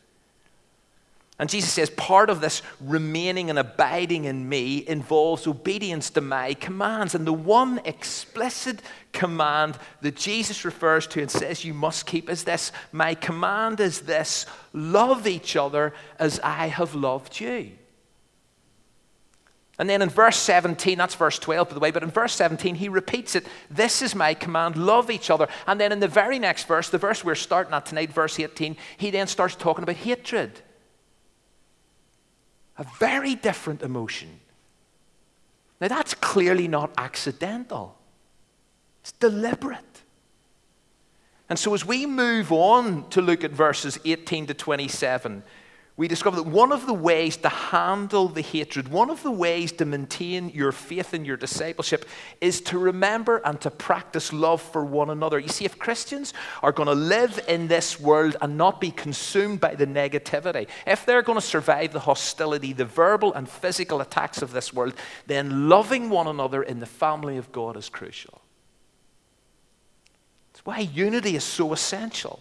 And 1.40 1.48
Jesus 1.48 1.72
says, 1.72 1.88
part 1.90 2.30
of 2.30 2.40
this 2.40 2.62
remaining 2.80 3.48
and 3.48 3.60
abiding 3.60 4.24
in 4.24 4.48
me 4.48 4.84
involves 4.88 5.46
obedience 5.46 6.10
to 6.10 6.20
my 6.20 6.54
commands. 6.54 7.14
And 7.14 7.24
the 7.24 7.32
one 7.32 7.80
explicit 7.84 8.82
command 9.12 9.78
that 10.00 10.16
Jesus 10.16 10.64
refers 10.64 11.06
to 11.08 11.20
and 11.22 11.30
says 11.30 11.64
you 11.64 11.74
must 11.74 12.06
keep 12.06 12.28
is 12.28 12.42
this 12.42 12.72
My 12.90 13.14
command 13.14 13.78
is 13.78 14.00
this 14.00 14.46
love 14.72 15.28
each 15.28 15.54
other 15.54 15.94
as 16.18 16.40
I 16.42 16.66
have 16.66 16.96
loved 16.96 17.38
you. 17.38 17.70
And 19.78 19.88
then 19.88 20.02
in 20.02 20.08
verse 20.08 20.36
17, 20.38 20.98
that's 20.98 21.14
verse 21.14 21.38
12, 21.38 21.68
by 21.68 21.74
the 21.74 21.78
way, 21.78 21.92
but 21.92 22.02
in 22.02 22.10
verse 22.10 22.34
17, 22.34 22.74
he 22.74 22.88
repeats 22.88 23.36
it 23.36 23.46
This 23.70 24.02
is 24.02 24.12
my 24.12 24.34
command, 24.34 24.74
love 24.74 25.08
each 25.08 25.30
other. 25.30 25.46
And 25.68 25.80
then 25.80 25.92
in 25.92 26.00
the 26.00 26.08
very 26.08 26.40
next 26.40 26.66
verse, 26.66 26.90
the 26.90 26.98
verse 26.98 27.24
we're 27.24 27.36
starting 27.36 27.72
at 27.72 27.86
tonight, 27.86 28.12
verse 28.12 28.40
18, 28.40 28.76
he 28.96 29.12
then 29.12 29.28
starts 29.28 29.54
talking 29.54 29.84
about 29.84 29.94
hatred. 29.94 30.62
A 32.78 32.84
very 32.98 33.34
different 33.34 33.82
emotion. 33.82 34.40
Now, 35.80 35.88
that's 35.88 36.14
clearly 36.14 36.68
not 36.68 36.92
accidental, 36.96 37.96
it's 39.00 39.12
deliberate. 39.12 39.84
And 41.48 41.58
so, 41.58 41.72
as 41.72 41.84
we 41.84 42.04
move 42.04 42.52
on 42.52 43.08
to 43.10 43.22
look 43.22 43.42
at 43.42 43.52
verses 43.52 43.98
18 44.04 44.48
to 44.48 44.54
27, 44.54 45.42
we 45.98 46.06
discover 46.06 46.36
that 46.36 46.44
one 46.44 46.70
of 46.70 46.86
the 46.86 46.94
ways 46.94 47.36
to 47.38 47.48
handle 47.48 48.28
the 48.28 48.40
hatred, 48.40 48.86
one 48.86 49.10
of 49.10 49.24
the 49.24 49.32
ways 49.32 49.72
to 49.72 49.84
maintain 49.84 50.48
your 50.50 50.70
faith 50.70 51.12
in 51.12 51.24
your 51.24 51.36
discipleship, 51.36 52.04
is 52.40 52.60
to 52.60 52.78
remember 52.78 53.38
and 53.44 53.60
to 53.60 53.68
practice 53.68 54.32
love 54.32 54.62
for 54.62 54.84
one 54.84 55.10
another. 55.10 55.40
You 55.40 55.48
see, 55.48 55.64
if 55.64 55.76
Christians 55.76 56.32
are 56.62 56.70
going 56.70 56.86
to 56.86 56.94
live 56.94 57.40
in 57.48 57.66
this 57.66 57.98
world 57.98 58.36
and 58.40 58.56
not 58.56 58.80
be 58.80 58.92
consumed 58.92 59.58
by 59.60 59.74
the 59.74 59.88
negativity, 59.88 60.68
if 60.86 61.04
they're 61.04 61.20
going 61.20 61.40
to 61.40 61.44
survive 61.44 61.92
the 61.92 61.98
hostility, 61.98 62.72
the 62.72 62.84
verbal 62.84 63.34
and 63.34 63.48
physical 63.48 64.00
attacks 64.00 64.40
of 64.40 64.52
this 64.52 64.72
world, 64.72 64.94
then 65.26 65.68
loving 65.68 66.10
one 66.10 66.28
another 66.28 66.62
in 66.62 66.78
the 66.78 66.86
family 66.86 67.38
of 67.38 67.50
God 67.50 67.76
is 67.76 67.88
crucial. 67.88 68.40
That's 70.52 70.64
why 70.64 70.78
unity 70.78 71.34
is 71.34 71.42
so 71.42 71.72
essential. 71.72 72.40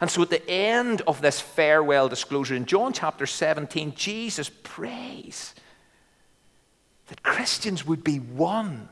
And 0.00 0.10
so 0.10 0.22
at 0.22 0.30
the 0.30 0.48
end 0.48 1.02
of 1.02 1.20
this 1.20 1.40
farewell 1.40 2.08
disclosure 2.08 2.54
in 2.54 2.66
John 2.66 2.92
chapter 2.92 3.26
17, 3.26 3.94
Jesus 3.94 4.50
prays 4.62 5.54
that 7.06 7.22
Christians 7.22 7.86
would 7.86 8.02
be 8.02 8.18
one. 8.18 8.88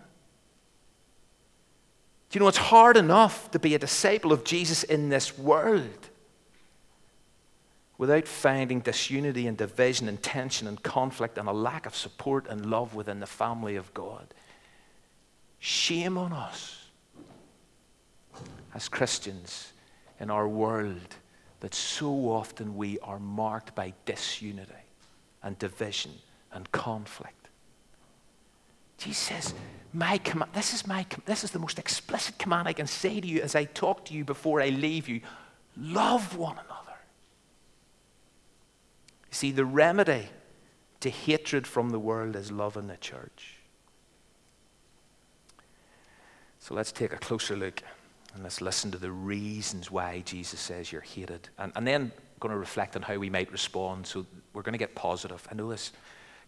Do 2.31 2.39
you 2.39 2.41
know, 2.41 2.49
it's 2.49 2.57
hard 2.57 2.97
enough 2.97 3.51
to 3.51 3.59
be 3.59 3.75
a 3.75 3.79
disciple 3.79 4.33
of 4.33 4.45
Jesus 4.45 4.85
in 4.85 5.09
this 5.09 5.37
world 5.37 6.09
without 7.99 8.27
finding 8.27 8.81
disunity 8.81 9.47
and 9.47 9.57
division 9.57 10.09
and 10.09 10.23
tension 10.23 10.67
and 10.67 10.83
conflict 10.83 11.39
and 11.39 11.49
a 11.49 11.53
lack 11.53 11.87
of 11.87 11.95
support 11.95 12.47
and 12.49 12.67
love 12.67 12.95
within 12.95 13.21
the 13.21 13.27
family 13.27 13.77
of 13.77 13.93
God. 13.95 14.33
Shame 15.59 16.19
on 16.19 16.33
us 16.33 16.87
as 18.75 18.89
Christians 18.89 19.72
in 20.23 20.31
our 20.31 20.47
world 20.47 21.17
that 21.61 21.75
so 21.75 22.31
often 22.31 22.77
we 22.77 22.99
are 23.01 23.19
marked 23.19 23.75
by 23.75 23.93
disunity 24.07 24.73
and 25.43 25.59
division 25.59 26.13
and 26.53 26.71
conflict. 26.71 27.49
Jesus 28.99 29.19
says, 29.19 29.55
my 29.93 30.19
command, 30.19 30.53
this 30.55 30.73
is 30.73 30.87
my 30.87 31.05
this 31.27 31.43
is 31.43 31.51
the 31.51 31.59
most 31.59 31.79
explicit 31.79 32.39
command 32.39 32.69
I 32.69 32.73
can 32.73 32.87
say 32.87 33.21
to 33.21 33.27
you 33.27 33.43
as 33.43 33.57
I 33.57 33.65
talk 33.65 34.05
to 34.07 34.15
you 34.15 34.25
before 34.25 34.63
I 34.63 34.69
leave 34.69 35.09
you. 35.09 35.21
Love 35.77 36.37
one 36.37 36.55
another. 36.55 36.99
You 39.29 39.35
see, 39.35 39.51
the 39.51 39.65
remedy 39.65 40.29
to 41.01 41.11
hatred 41.11 41.67
from 41.67 41.91
the 41.91 41.99
world 41.99 42.37
is 42.37 42.53
love 42.53 42.77
in 42.77 42.87
the 42.87 42.97
church. 42.97 43.57
So 46.61 46.75
let's 46.75 46.93
take 46.93 47.13
a 47.13 47.19
closer 47.19 47.57
look 47.57 47.83
and 48.35 48.43
let's 48.43 48.61
listen 48.61 48.91
to 48.93 48.99
the 48.99 49.11
reasons 49.11 49.91
why 49.91 50.23
Jesus 50.25 50.61
says 50.61 50.91
you're 50.91 51.03
hated. 51.03 51.49
And, 51.59 51.73
and 51.77 51.87
then 51.87 52.13
going 52.41 52.53
to 52.53 52.59
reflect 52.59 52.97
on 52.97 53.03
how 53.03 53.17
we 53.17 53.31
might 53.31 53.53
respond. 53.53 54.07
So 54.07 54.27
we're 54.53 54.63
going 54.63 54.73
to 54.73 54.79
get 54.79 54.95
positive. 54.95 55.47
I 55.51 55.55
know 55.55 55.71
this 55.71 55.93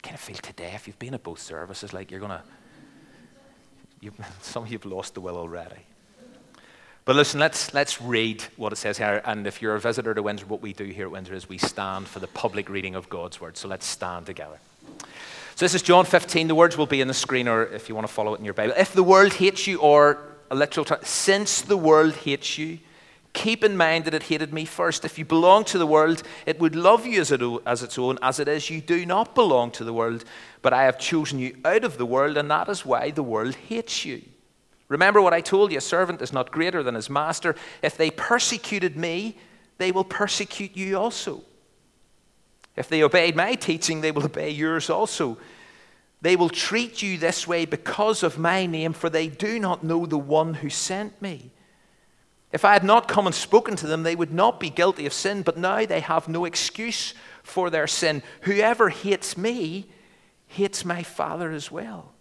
kind 0.03 0.14
of 0.14 0.21
feel 0.21 0.37
today, 0.37 0.73
if 0.75 0.87
you've 0.87 0.99
been 0.99 1.14
at 1.14 1.23
both 1.23 1.38
services, 1.38 1.93
like 1.93 2.11
you're 2.11 2.21
going 2.21 2.33
to, 2.33 2.43
you've, 4.00 4.14
some 4.43 4.64
of 4.64 4.71
you 4.71 4.79
have 4.79 4.85
lost 4.85 5.14
the 5.14 5.21
will 5.21 5.37
already. 5.37 5.83
But 7.05 7.17
listen, 7.17 7.38
let's, 7.38 7.75
let's 7.75 8.00
read 8.00 8.43
what 8.57 8.73
it 8.73 8.76
says 8.76 8.97
here. 8.97 9.21
And 9.25 9.47
if 9.47 9.61
you're 9.61 9.75
a 9.75 9.81
visitor 9.81 10.14
to 10.14 10.23
Windsor, 10.23 10.47
what 10.47 10.62
we 10.62 10.73
do 10.73 10.85
here 10.85 11.07
at 11.07 11.12
Windsor 11.12 11.35
is 11.35 11.49
we 11.49 11.59
stand 11.59 12.09
for 12.09 12.19
the 12.19 12.26
public 12.29 12.71
reading 12.71 12.95
of 12.95 13.11
God's 13.11 13.41
word. 13.41 13.59
So 13.59 13.69
let's 13.69 13.87
stand 13.87 14.25
together. 14.25 14.59
So 15.57 15.64
this 15.64 15.75
is 15.75 15.83
John 15.83 16.07
15. 16.07 16.49
The 16.49 16.55
words 16.55 16.79
will 16.79 16.87
be 16.87 17.03
in 17.03 17.09
the 17.09 17.14
screen, 17.14 17.47
or 17.47 17.67
if 17.67 17.88
you 17.88 17.95
want 17.95 18.07
to 18.07 18.12
follow 18.12 18.35
it 18.35 18.38
in 18.38 18.45
your 18.45 18.55
Bible. 18.55 18.75
If 18.76 18.95
the 18.95 19.03
world 19.03 19.35
hates 19.35 19.67
you, 19.67 19.79
or 19.81 20.34
a 20.50 20.54
literal 20.54 20.84
term, 20.84 21.00
since 21.02 21.60
the 21.60 21.76
world 21.76 22.14
hates 22.14 22.58
you, 22.58 22.78
keep 23.32 23.64
in 23.64 23.76
mind 23.76 24.04
that 24.04 24.14
it 24.14 24.24
hated 24.24 24.52
me 24.52 24.64
first. 24.64 25.04
If 25.04 25.18
you 25.18 25.24
belong 25.24 25.64
to 25.64 25.78
the 25.78 25.86
world, 25.86 26.22
it 26.46 26.58
would 26.60 26.76
love 26.76 27.04
you 27.06 27.20
as, 27.20 27.32
it, 27.32 27.42
as 27.66 27.82
its 27.82 27.98
own. 27.98 28.18
As 28.22 28.38
it 28.38 28.48
is, 28.48 28.70
you 28.70 28.80
do 28.80 29.04
not 29.04 29.34
belong 29.34 29.70
to 29.72 29.84
the 29.84 29.92
world, 29.92 30.24
but 30.62 30.72
I 30.72 30.84
have 30.84 30.98
chosen 30.98 31.38
you 31.38 31.56
out 31.64 31.84
of 31.84 31.98
the 31.98 32.06
world, 32.06 32.36
and 32.36 32.50
that 32.50 32.68
is 32.68 32.86
why 32.86 33.10
the 33.10 33.22
world 33.22 33.54
hates 33.54 34.04
you. 34.04 34.22
Remember 34.88 35.20
what 35.20 35.34
I 35.34 35.40
told 35.40 35.72
you 35.72 35.78
a 35.78 35.80
servant 35.80 36.22
is 36.22 36.32
not 36.32 36.52
greater 36.52 36.82
than 36.82 36.94
his 36.94 37.10
master. 37.10 37.56
If 37.82 37.96
they 37.96 38.10
persecuted 38.10 38.96
me, 38.96 39.36
they 39.78 39.90
will 39.90 40.04
persecute 40.04 40.76
you 40.76 40.96
also. 40.98 41.42
If 42.76 42.88
they 42.88 43.02
obeyed 43.02 43.36
my 43.36 43.54
teaching, 43.54 44.00
they 44.00 44.12
will 44.12 44.24
obey 44.24 44.50
yours 44.50 44.90
also. 44.90 45.38
They 46.25 46.37
will 46.37 46.49
treat 46.49 47.02
you 47.02 47.19
this 47.19 47.47
way 47.47 47.66
because 47.66 48.23
of 48.23 48.38
my 48.38 48.64
name, 48.64 48.95
for 48.95 49.11
they 49.11 49.28
do 49.28 49.59
not 49.59 49.85
know 49.85 50.07
the 50.07 50.16
one 50.16 50.54
who 50.54 50.71
sent 50.71 51.21
me. 51.21 51.50
If 52.50 52.64
I 52.64 52.73
had 52.73 52.83
not 52.83 53.09
come 53.09 53.26
and 53.26 53.35
spoken 53.35 53.76
to 53.76 53.87
them, 53.87 54.04
they 54.04 54.16
would 54.16 54.33
not 54.33 54.59
be 54.59 54.71
guilty 54.71 55.04
of 55.04 55.12
sin, 55.12 55.43
but 55.43 55.59
now 55.59 55.85
they 55.85 56.00
have 56.00 56.26
no 56.26 56.47
excuse 56.47 57.12
for 57.43 57.69
their 57.69 57.87
sin. 57.87 58.23
Whoever 58.40 58.88
hates 58.88 59.37
me 59.37 59.90
hates 60.47 60.83
my 60.83 61.02
Father 61.02 61.50
as 61.50 61.71
well. 61.71 62.14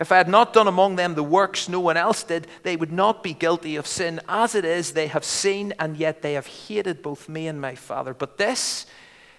If 0.00 0.10
I 0.10 0.16
had 0.16 0.28
not 0.30 0.54
done 0.54 0.66
among 0.66 0.96
them 0.96 1.14
the 1.14 1.22
works 1.22 1.68
no 1.68 1.80
one 1.80 1.98
else 1.98 2.22
did, 2.22 2.46
they 2.62 2.74
would 2.74 2.90
not 2.90 3.22
be 3.22 3.34
guilty 3.34 3.76
of 3.76 3.86
sin. 3.86 4.18
As 4.26 4.54
it 4.54 4.64
is, 4.64 4.92
they 4.92 5.08
have 5.08 5.24
seen, 5.24 5.74
and 5.78 5.98
yet 5.98 6.22
they 6.22 6.32
have 6.32 6.46
hated 6.46 7.02
both 7.02 7.28
me 7.28 7.48
and 7.48 7.60
my 7.60 7.74
Father. 7.74 8.14
But 8.14 8.38
this 8.38 8.86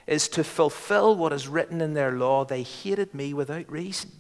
is 0.08 0.28
to 0.30 0.44
fulfill 0.44 1.16
what 1.16 1.34
is 1.34 1.48
written 1.48 1.82
in 1.82 1.94
their 1.94 2.12
law. 2.12 2.46
They 2.46 2.64
hated 2.64 3.14
me 3.14 3.34
without 3.34 3.72
reason. 3.72 4.12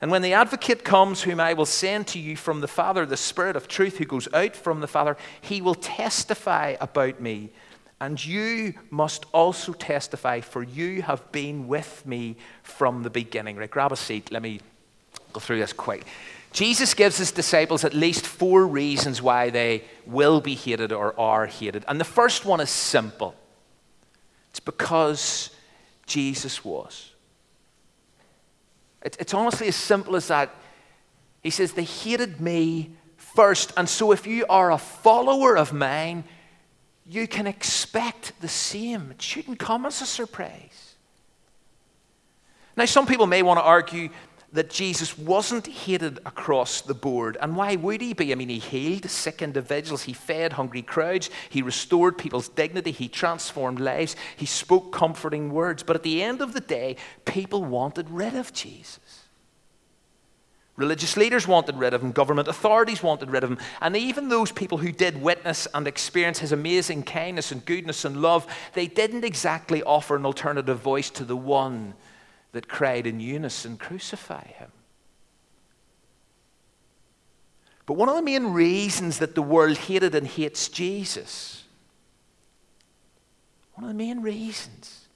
And 0.00 0.10
when 0.10 0.22
the 0.22 0.32
advocate 0.32 0.84
comes, 0.84 1.22
whom 1.22 1.40
I 1.40 1.54
will 1.54 1.66
send 1.66 2.06
to 2.08 2.20
you 2.20 2.36
from 2.36 2.60
the 2.60 2.68
Father, 2.68 3.04
the 3.04 3.16
Spirit 3.16 3.56
of 3.56 3.66
truth 3.66 3.98
who 3.98 4.04
goes 4.04 4.32
out 4.32 4.54
from 4.54 4.80
the 4.80 4.86
Father, 4.86 5.16
he 5.40 5.60
will 5.60 5.74
testify 5.74 6.76
about 6.80 7.20
me. 7.20 7.50
And 8.00 8.24
you 8.24 8.74
must 8.90 9.26
also 9.32 9.72
testify, 9.72 10.40
for 10.40 10.62
you 10.62 11.02
have 11.02 11.32
been 11.32 11.66
with 11.66 12.06
me 12.06 12.36
from 12.62 13.02
the 13.02 13.10
beginning. 13.10 13.56
Right, 13.56 13.70
grab 13.70 13.90
a 13.90 13.96
seat. 13.96 14.30
Let 14.30 14.42
me 14.42 14.60
go 15.32 15.40
through 15.40 15.58
this 15.58 15.72
quick. 15.72 16.04
Jesus 16.52 16.94
gives 16.94 17.18
his 17.18 17.32
disciples 17.32 17.84
at 17.84 17.92
least 17.92 18.24
four 18.24 18.66
reasons 18.66 19.20
why 19.20 19.50
they 19.50 19.82
will 20.06 20.40
be 20.40 20.54
hated 20.54 20.92
or 20.92 21.18
are 21.18 21.46
hated. 21.46 21.84
And 21.88 22.00
the 22.00 22.04
first 22.04 22.44
one 22.44 22.60
is 22.60 22.70
simple 22.70 23.34
because 24.68 25.48
Jesus 26.04 26.62
was. 26.62 27.12
It's 29.00 29.32
honestly 29.32 29.68
as 29.68 29.76
simple 29.76 30.14
as 30.14 30.28
that. 30.28 30.54
He 31.42 31.48
says, 31.48 31.72
They 31.72 31.84
hated 31.84 32.38
me 32.38 32.90
first. 33.16 33.72
And 33.78 33.88
so 33.88 34.12
if 34.12 34.26
you 34.26 34.44
are 34.50 34.70
a 34.70 34.76
follower 34.76 35.56
of 35.56 35.72
mine, 35.72 36.24
you 37.06 37.26
can 37.26 37.46
expect 37.46 38.38
the 38.42 38.48
same. 38.48 39.10
It 39.12 39.22
shouldn't 39.22 39.58
come 39.58 39.86
as 39.86 40.02
a 40.02 40.06
surprise. 40.06 40.96
Now, 42.76 42.84
some 42.84 43.06
people 43.06 43.26
may 43.26 43.42
want 43.42 43.58
to 43.58 43.64
argue 43.64 44.10
that 44.52 44.70
Jesus 44.70 45.18
wasn't 45.18 45.66
hated 45.66 46.18
across 46.24 46.80
the 46.80 46.94
board. 46.94 47.36
And 47.40 47.54
why 47.54 47.76
would 47.76 48.00
he 48.00 48.14
be? 48.14 48.32
I 48.32 48.34
mean, 48.34 48.48
he 48.48 48.58
healed 48.58 49.08
sick 49.10 49.42
individuals, 49.42 50.04
he 50.04 50.14
fed 50.14 50.54
hungry 50.54 50.82
crowds, 50.82 51.28
he 51.50 51.60
restored 51.60 52.16
people's 52.16 52.48
dignity, 52.48 52.90
he 52.90 53.08
transformed 53.08 53.78
lives, 53.78 54.16
he 54.36 54.46
spoke 54.46 54.90
comforting 54.90 55.52
words. 55.52 55.82
But 55.82 55.96
at 55.96 56.02
the 56.02 56.22
end 56.22 56.40
of 56.40 56.54
the 56.54 56.60
day, 56.60 56.96
people 57.26 57.62
wanted 57.64 58.08
rid 58.08 58.34
of 58.34 58.52
Jesus. 58.54 59.24
Religious 60.76 61.16
leaders 61.16 61.46
wanted 61.46 61.76
rid 61.76 61.92
of 61.92 62.02
him, 62.02 62.12
government 62.12 62.46
authorities 62.46 63.02
wanted 63.02 63.30
rid 63.32 63.42
of 63.42 63.50
him, 63.50 63.58
and 63.82 63.96
even 63.96 64.28
those 64.28 64.52
people 64.52 64.78
who 64.78 64.92
did 64.92 65.20
witness 65.20 65.66
and 65.74 65.88
experience 65.88 66.38
his 66.38 66.52
amazing 66.52 67.02
kindness 67.02 67.50
and 67.50 67.64
goodness 67.64 68.04
and 68.04 68.22
love, 68.22 68.46
they 68.74 68.86
didn't 68.86 69.24
exactly 69.24 69.82
offer 69.82 70.14
an 70.14 70.24
alternative 70.24 70.78
voice 70.78 71.10
to 71.10 71.24
the 71.24 71.36
one 71.36 71.94
that 72.52 72.68
cried 72.68 73.06
in 73.06 73.20
unison, 73.20 73.76
Crucify 73.76 74.46
him. 74.46 74.70
But 77.86 77.94
one 77.94 78.08
of 78.08 78.16
the 78.16 78.22
main 78.22 78.48
reasons 78.48 79.18
that 79.18 79.34
the 79.34 79.42
world 79.42 79.78
hated 79.78 80.14
and 80.14 80.26
hates 80.26 80.68
Jesus, 80.68 81.64
one 83.74 83.84
of 83.84 83.88
the 83.88 83.94
main 83.94 84.20
reasons, 84.20 85.06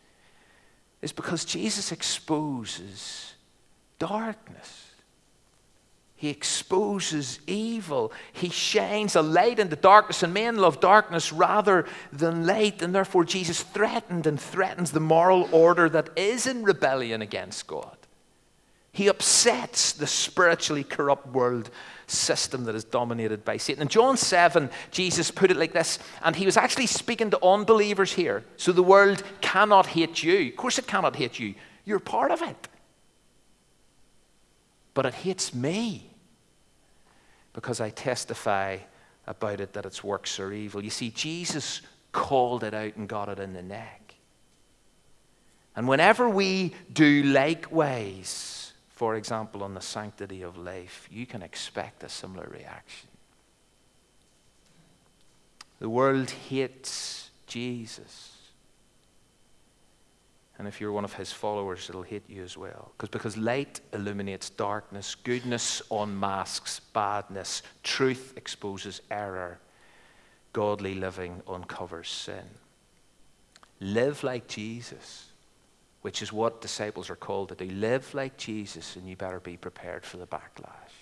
is 1.02 1.12
because 1.12 1.44
Jesus 1.44 1.92
exposes 1.92 3.34
darkness. 3.98 4.81
He 6.22 6.30
exposes 6.30 7.40
evil. 7.48 8.12
He 8.32 8.48
shines 8.48 9.16
a 9.16 9.22
light 9.22 9.58
in 9.58 9.70
the 9.70 9.74
darkness, 9.74 10.22
and 10.22 10.32
men 10.32 10.56
love 10.56 10.78
darkness 10.78 11.32
rather 11.32 11.84
than 12.12 12.46
light. 12.46 12.80
And 12.80 12.94
therefore, 12.94 13.24
Jesus 13.24 13.64
threatened 13.64 14.28
and 14.28 14.40
threatens 14.40 14.92
the 14.92 15.00
moral 15.00 15.48
order 15.50 15.88
that 15.88 16.10
is 16.14 16.46
in 16.46 16.62
rebellion 16.62 17.22
against 17.22 17.66
God. 17.66 17.96
He 18.92 19.08
upsets 19.08 19.94
the 19.94 20.06
spiritually 20.06 20.84
corrupt 20.84 21.26
world 21.26 21.70
system 22.06 22.66
that 22.66 22.76
is 22.76 22.84
dominated 22.84 23.44
by 23.44 23.56
Satan. 23.56 23.82
In 23.82 23.88
John 23.88 24.16
7, 24.16 24.70
Jesus 24.92 25.32
put 25.32 25.50
it 25.50 25.56
like 25.56 25.72
this, 25.72 25.98
and 26.22 26.36
he 26.36 26.46
was 26.46 26.56
actually 26.56 26.86
speaking 26.86 27.30
to 27.30 27.44
unbelievers 27.44 28.12
here. 28.12 28.44
So 28.58 28.70
the 28.70 28.80
world 28.80 29.24
cannot 29.40 29.86
hate 29.86 30.22
you. 30.22 30.50
Of 30.50 30.56
course, 30.56 30.78
it 30.78 30.86
cannot 30.86 31.16
hate 31.16 31.40
you. 31.40 31.56
You're 31.84 31.98
part 31.98 32.30
of 32.30 32.42
it. 32.42 32.68
But 34.94 35.04
it 35.06 35.14
hates 35.14 35.52
me 35.52 36.10
because 37.52 37.80
I 37.80 37.90
testify 37.90 38.78
about 39.26 39.60
it 39.60 39.72
that 39.74 39.86
its 39.86 40.02
works 40.02 40.40
are 40.40 40.52
evil. 40.52 40.82
You 40.82 40.90
see, 40.90 41.10
Jesus 41.10 41.82
called 42.12 42.64
it 42.64 42.74
out 42.74 42.96
and 42.96 43.08
got 43.08 43.28
it 43.28 43.38
in 43.38 43.52
the 43.52 43.62
neck. 43.62 44.14
And 45.74 45.88
whenever 45.88 46.28
we 46.28 46.74
do 46.92 47.22
likewise, 47.22 48.72
for 48.90 49.16
example, 49.16 49.62
on 49.62 49.74
the 49.74 49.80
sanctity 49.80 50.42
of 50.42 50.58
life, 50.58 51.08
you 51.10 51.26
can 51.26 51.42
expect 51.42 52.04
a 52.04 52.08
similar 52.08 52.48
reaction. 52.52 53.08
The 55.78 55.88
world 55.88 56.30
hates 56.30 57.30
Jesus. 57.46 58.31
And 60.62 60.68
if 60.68 60.80
you're 60.80 60.92
one 60.92 61.04
of 61.04 61.14
his 61.14 61.32
followers, 61.32 61.88
it'll 61.88 62.04
hate 62.04 62.22
you 62.28 62.44
as 62.44 62.56
well. 62.56 62.92
Because 62.96 63.08
because 63.08 63.36
light 63.36 63.80
illuminates 63.92 64.48
darkness, 64.48 65.16
goodness 65.16 65.82
unmasks 65.90 66.78
badness, 66.78 67.62
truth 67.82 68.32
exposes 68.36 69.02
error, 69.10 69.58
godly 70.52 70.94
living 70.94 71.42
uncovers 71.48 72.08
sin. 72.08 72.44
Live 73.80 74.22
like 74.22 74.46
Jesus, 74.46 75.32
which 76.02 76.22
is 76.22 76.32
what 76.32 76.60
disciples 76.60 77.10
are 77.10 77.16
called 77.16 77.48
to 77.48 77.56
do. 77.56 77.68
Live 77.68 78.14
like 78.14 78.36
Jesus, 78.36 78.94
and 78.94 79.08
you 79.08 79.16
better 79.16 79.40
be 79.40 79.56
prepared 79.56 80.06
for 80.06 80.16
the 80.16 80.28
backlash. 80.28 81.01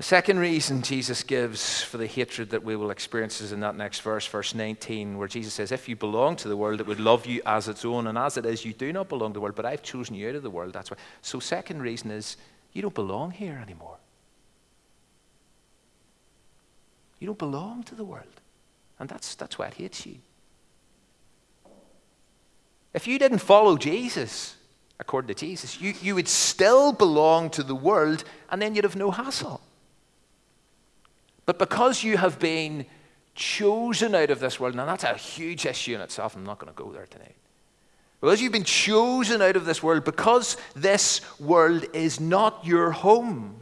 The 0.00 0.04
second 0.04 0.38
reason 0.38 0.80
Jesus 0.80 1.22
gives 1.22 1.82
for 1.82 1.98
the 1.98 2.06
hatred 2.06 2.48
that 2.50 2.64
we 2.64 2.74
will 2.74 2.90
experience 2.90 3.42
is 3.42 3.52
in 3.52 3.60
that 3.60 3.76
next 3.76 4.00
verse, 4.00 4.26
verse 4.26 4.54
19, 4.54 5.18
where 5.18 5.28
Jesus 5.28 5.52
says, 5.52 5.72
If 5.72 5.90
you 5.90 5.94
belong 5.94 6.36
to 6.36 6.48
the 6.48 6.56
world, 6.56 6.80
it 6.80 6.86
would 6.86 6.98
love 6.98 7.26
you 7.26 7.42
as 7.44 7.68
its 7.68 7.84
own. 7.84 8.06
And 8.06 8.16
as 8.16 8.38
it 8.38 8.46
is, 8.46 8.64
you 8.64 8.72
do 8.72 8.94
not 8.94 9.10
belong 9.10 9.32
to 9.32 9.34
the 9.34 9.40
world, 9.42 9.56
but 9.56 9.66
I've 9.66 9.82
chosen 9.82 10.14
you 10.14 10.30
out 10.30 10.36
of 10.36 10.42
the 10.42 10.48
world. 10.48 10.72
That's 10.72 10.90
why. 10.90 10.96
So, 11.20 11.38
second 11.38 11.82
reason 11.82 12.10
is 12.10 12.38
you 12.72 12.80
don't 12.80 12.94
belong 12.94 13.32
here 13.32 13.60
anymore. 13.62 13.98
You 17.18 17.26
don't 17.26 17.38
belong 17.38 17.82
to 17.82 17.94
the 17.94 18.02
world. 18.02 18.40
And 18.98 19.06
that's, 19.06 19.34
that's 19.34 19.58
why 19.58 19.66
it 19.66 19.74
hates 19.74 20.06
you. 20.06 20.16
If 22.94 23.06
you 23.06 23.18
didn't 23.18 23.40
follow 23.40 23.76
Jesus, 23.76 24.56
according 24.98 25.28
to 25.28 25.34
Jesus, 25.34 25.78
you, 25.78 25.92
you 26.00 26.14
would 26.14 26.26
still 26.26 26.94
belong 26.94 27.50
to 27.50 27.62
the 27.62 27.74
world, 27.74 28.24
and 28.50 28.62
then 28.62 28.74
you'd 28.74 28.84
have 28.84 28.96
no 28.96 29.10
hassle. 29.10 29.60
But 31.50 31.58
because 31.58 32.04
you 32.04 32.16
have 32.16 32.38
been 32.38 32.86
chosen 33.34 34.14
out 34.14 34.30
of 34.30 34.38
this 34.38 34.60
world, 34.60 34.76
now 34.76 34.86
that's 34.86 35.02
a 35.02 35.14
huge 35.14 35.66
issue 35.66 35.96
in 35.96 36.00
itself. 36.00 36.36
I'm 36.36 36.44
not 36.44 36.60
going 36.60 36.72
to 36.72 36.80
go 36.80 36.92
there 36.92 37.06
tonight. 37.06 37.34
Because 38.20 38.40
you've 38.40 38.52
been 38.52 38.62
chosen 38.62 39.42
out 39.42 39.56
of 39.56 39.64
this 39.64 39.82
world, 39.82 40.04
because 40.04 40.56
this 40.76 41.20
world 41.40 41.86
is 41.92 42.20
not 42.20 42.64
your 42.64 42.92
home. 42.92 43.56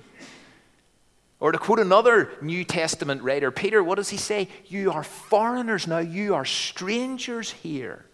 Or 1.41 1.51
to 1.51 1.57
quote 1.57 1.79
another 1.79 2.31
New 2.43 2.63
Testament 2.63 3.23
writer, 3.23 3.51
Peter, 3.51 3.83
what 3.83 3.95
does 3.95 4.11
he 4.11 4.19
say? 4.19 4.49
You 4.67 4.93
are 4.93 5.03
foreigners 5.03 5.87
now, 5.87 5.97
you 5.97 6.35
are 6.35 6.45
strangers 6.45 7.53
here. 7.53 8.05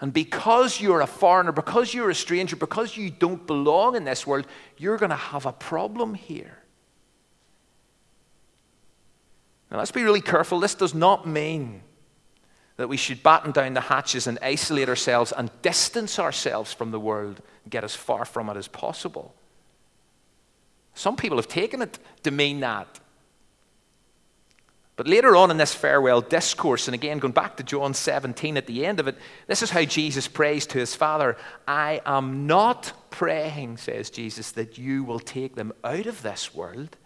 And 0.00 0.12
because 0.12 0.80
you're 0.80 1.00
a 1.00 1.06
foreigner, 1.06 1.52
because 1.52 1.94
you're 1.94 2.10
a 2.10 2.14
stranger, 2.16 2.56
because 2.56 2.96
you 2.96 3.08
don't 3.08 3.46
belong 3.46 3.94
in 3.94 4.02
this 4.02 4.26
world, 4.26 4.48
you're 4.76 4.96
going 4.96 5.10
to 5.10 5.16
have 5.16 5.46
a 5.46 5.52
problem 5.52 6.14
here. 6.14 6.58
Now, 9.72 9.78
let's 9.78 9.90
be 9.90 10.02
really 10.02 10.20
careful. 10.20 10.60
This 10.60 10.74
does 10.74 10.94
not 10.94 11.26
mean 11.26 11.82
that 12.76 12.88
we 12.88 12.98
should 12.98 13.22
batten 13.22 13.52
down 13.52 13.72
the 13.72 13.80
hatches 13.80 14.26
and 14.26 14.38
isolate 14.42 14.90
ourselves 14.90 15.32
and 15.32 15.50
distance 15.62 16.18
ourselves 16.18 16.74
from 16.74 16.90
the 16.90 17.00
world 17.00 17.40
and 17.64 17.70
get 17.70 17.82
as 17.82 17.94
far 17.94 18.26
from 18.26 18.50
it 18.50 18.56
as 18.58 18.68
possible. 18.68 19.34
Some 20.94 21.16
people 21.16 21.38
have 21.38 21.48
taken 21.48 21.80
it 21.80 21.98
to 22.22 22.30
mean 22.30 22.60
that. 22.60 23.00
But 24.96 25.08
later 25.08 25.34
on 25.36 25.50
in 25.50 25.56
this 25.56 25.74
farewell 25.74 26.20
discourse, 26.20 26.86
and 26.86 26.94
again 26.94 27.18
going 27.18 27.32
back 27.32 27.56
to 27.56 27.62
John 27.62 27.94
17 27.94 28.58
at 28.58 28.66
the 28.66 28.84
end 28.84 29.00
of 29.00 29.08
it, 29.08 29.16
this 29.46 29.62
is 29.62 29.70
how 29.70 29.84
Jesus 29.84 30.28
prays 30.28 30.66
to 30.66 30.78
his 30.78 30.94
Father 30.94 31.38
I 31.66 32.02
am 32.04 32.46
not 32.46 32.92
praying, 33.08 33.78
says 33.78 34.10
Jesus, 34.10 34.52
that 34.52 34.76
you 34.76 35.02
will 35.02 35.18
take 35.18 35.54
them 35.54 35.72
out 35.82 36.04
of 36.04 36.20
this 36.20 36.54
world, 36.54 36.98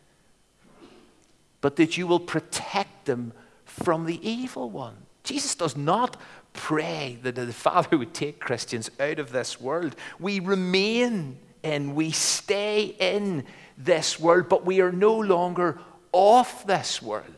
but 1.67 1.75
that 1.75 1.97
you 1.97 2.07
will 2.07 2.21
protect 2.21 3.07
them 3.07 3.33
from 3.65 4.07
the 4.07 4.25
evil 4.25 4.71
one. 4.71 4.95
Jesus 5.25 5.57
does 5.57 5.77
not 5.77 6.17
pray 6.53 7.19
that 7.25 7.35
the 7.35 7.53
Father 7.53 7.99
would 7.99 8.15
take 8.15 8.39
Christians 8.39 8.89
out 9.01 9.19
of 9.19 9.33
this 9.33 9.61
world. 9.61 9.97
We 10.21 10.39
remain 10.39 11.39
in, 11.65 11.97
we 11.97 12.13
stay 12.13 12.95
in 13.01 13.47
this 13.77 14.21
world, 14.21 14.49
but 14.49 14.65
we 14.65 14.81
are 14.81 14.93
no 14.93 15.19
longer 15.19 15.81
off 16.13 16.65
this 16.69 17.03
world. 17.03 17.35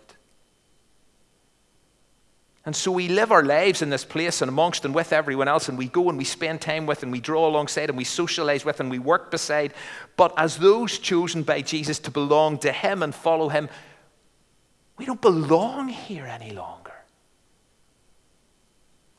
And 2.67 2.77
so 2.77 2.93
we 2.93 3.09
live 3.09 3.33
our 3.33 3.45
lives 3.45 3.81
in 3.81 3.89
this 3.89 4.05
place 4.05 4.43
and 4.43 4.51
amongst 4.51 4.85
and 4.85 4.95
with 4.95 5.15
everyone 5.15 5.49
else, 5.49 5.71
and 5.71 5.79
we 5.79 5.89
go 5.89 6.11
and 6.11 6.19
we 6.19 6.25
spend 6.25 6.61
time 6.61 6.85
with 6.85 7.03
and 7.03 7.11
we 7.11 7.19
draw 7.19 7.49
alongside 7.49 7.89
and 7.89 7.97
we 7.97 8.05
socialize 8.05 8.63
with 8.63 8.79
and 8.79 8.91
we 8.91 8.99
work 8.99 9.31
beside. 9.31 9.73
But 10.19 10.35
as 10.37 10.59
those 10.59 10.99
chosen 10.99 11.45
by 11.45 11.63
Jesus 11.63 11.99
to 12.01 12.11
belong 12.11 12.59
to 12.59 12.71
Him 12.71 13.03
and 13.03 13.15
follow 13.15 13.49
Him, 13.49 13.71
we 14.99 15.07
don't 15.07 15.21
belong 15.21 15.89
here 15.89 16.27
any 16.27 16.51
longer. 16.51 16.93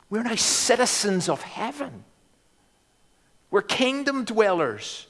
We're 0.10 0.24
now 0.24 0.36
citizens 0.36 1.30
of 1.30 1.42
heaven. 1.42 2.04
We're 3.50 3.62
kingdom 3.62 4.26
dwellers. 4.26 5.08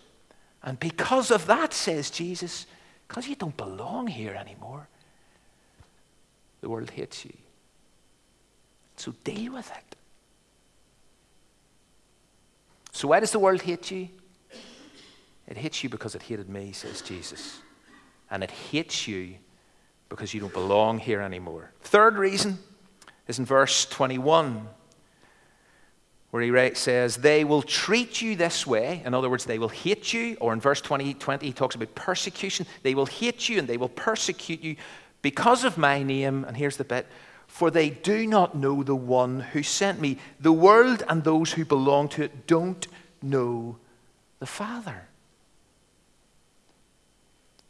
And 0.61 0.79
because 0.79 1.31
of 1.31 1.47
that, 1.47 1.73
says 1.73 2.09
Jesus, 2.09 2.67
because 3.07 3.27
you 3.27 3.35
don't 3.35 3.57
belong 3.57 4.07
here 4.07 4.33
anymore, 4.33 4.87
the 6.61 6.69
world 6.69 6.91
hates 6.91 7.25
you. 7.25 7.33
So 8.97 9.13
deal 9.23 9.53
with 9.53 9.71
it. 9.71 9.95
So, 12.91 13.07
why 13.07 13.21
does 13.21 13.31
the 13.31 13.39
world 13.39 13.61
hate 13.61 13.91
you? 13.91 14.09
It 15.47 15.57
hates 15.57 15.83
you 15.83 15.89
because 15.89 16.15
it 16.15 16.21
hated 16.21 16.49
me, 16.49 16.73
says 16.73 17.01
Jesus. 17.01 17.59
And 18.29 18.43
it 18.43 18.51
hates 18.51 19.07
you 19.07 19.35
because 20.09 20.33
you 20.33 20.39
don't 20.41 20.53
belong 20.53 20.99
here 20.99 21.21
anymore. 21.21 21.71
Third 21.81 22.17
reason 22.17 22.59
is 23.27 23.39
in 23.39 23.45
verse 23.45 23.85
21, 23.85 24.67
where 26.31 26.43
he 26.43 26.75
says, 26.75 27.17
They 27.17 27.43
will 27.43 27.61
treat 27.61 28.21
you 28.21 28.35
this 28.35 28.67
way. 28.67 29.01
In 29.05 29.13
other 29.13 29.29
words, 29.29 29.45
they 29.45 29.59
will 29.59 29.69
hate 29.69 30.11
you. 30.11 30.35
Or 30.41 30.51
in 30.51 30.59
verse 30.59 30.81
20, 30.81 31.13
20 31.13 31.45
he 31.45 31.53
talks 31.53 31.75
about 31.75 31.93
persecution. 31.95 32.65
They 32.83 32.95
will 32.95 33.05
hate 33.05 33.47
you 33.47 33.59
and 33.59 33.67
they 33.67 33.77
will 33.77 33.89
persecute 33.89 34.61
you 34.61 34.75
because 35.21 35.63
of 35.63 35.77
my 35.77 36.03
name. 36.03 36.43
And 36.43 36.57
here's 36.57 36.77
the 36.77 36.83
bit 36.83 37.07
for 37.49 37.71
they 37.71 37.89
do 37.89 38.27
not 38.27 38.55
know 38.55 38.83
the 38.83 38.95
one 38.95 39.39
who 39.39 39.63
sent 39.63 39.99
me. 39.99 40.19
The 40.39 40.53
world 40.53 41.03
and 41.09 41.23
those 41.23 41.51
who 41.51 41.65
belong 41.65 42.07
to 42.09 42.23
it 42.23 42.45
don't 42.45 42.87
know 43.23 43.77
the 44.37 44.45
Father. 44.45 45.08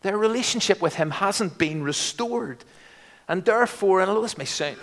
Their 0.02 0.18
relationship 0.18 0.82
with 0.82 0.96
Him 0.96 1.12
hasn't 1.12 1.58
been 1.58 1.84
restored. 1.84 2.64
And 3.28 3.44
therefore, 3.44 4.02
and 4.02 4.24
this 4.24 4.38
may 4.38 4.46
sound, 4.46 4.78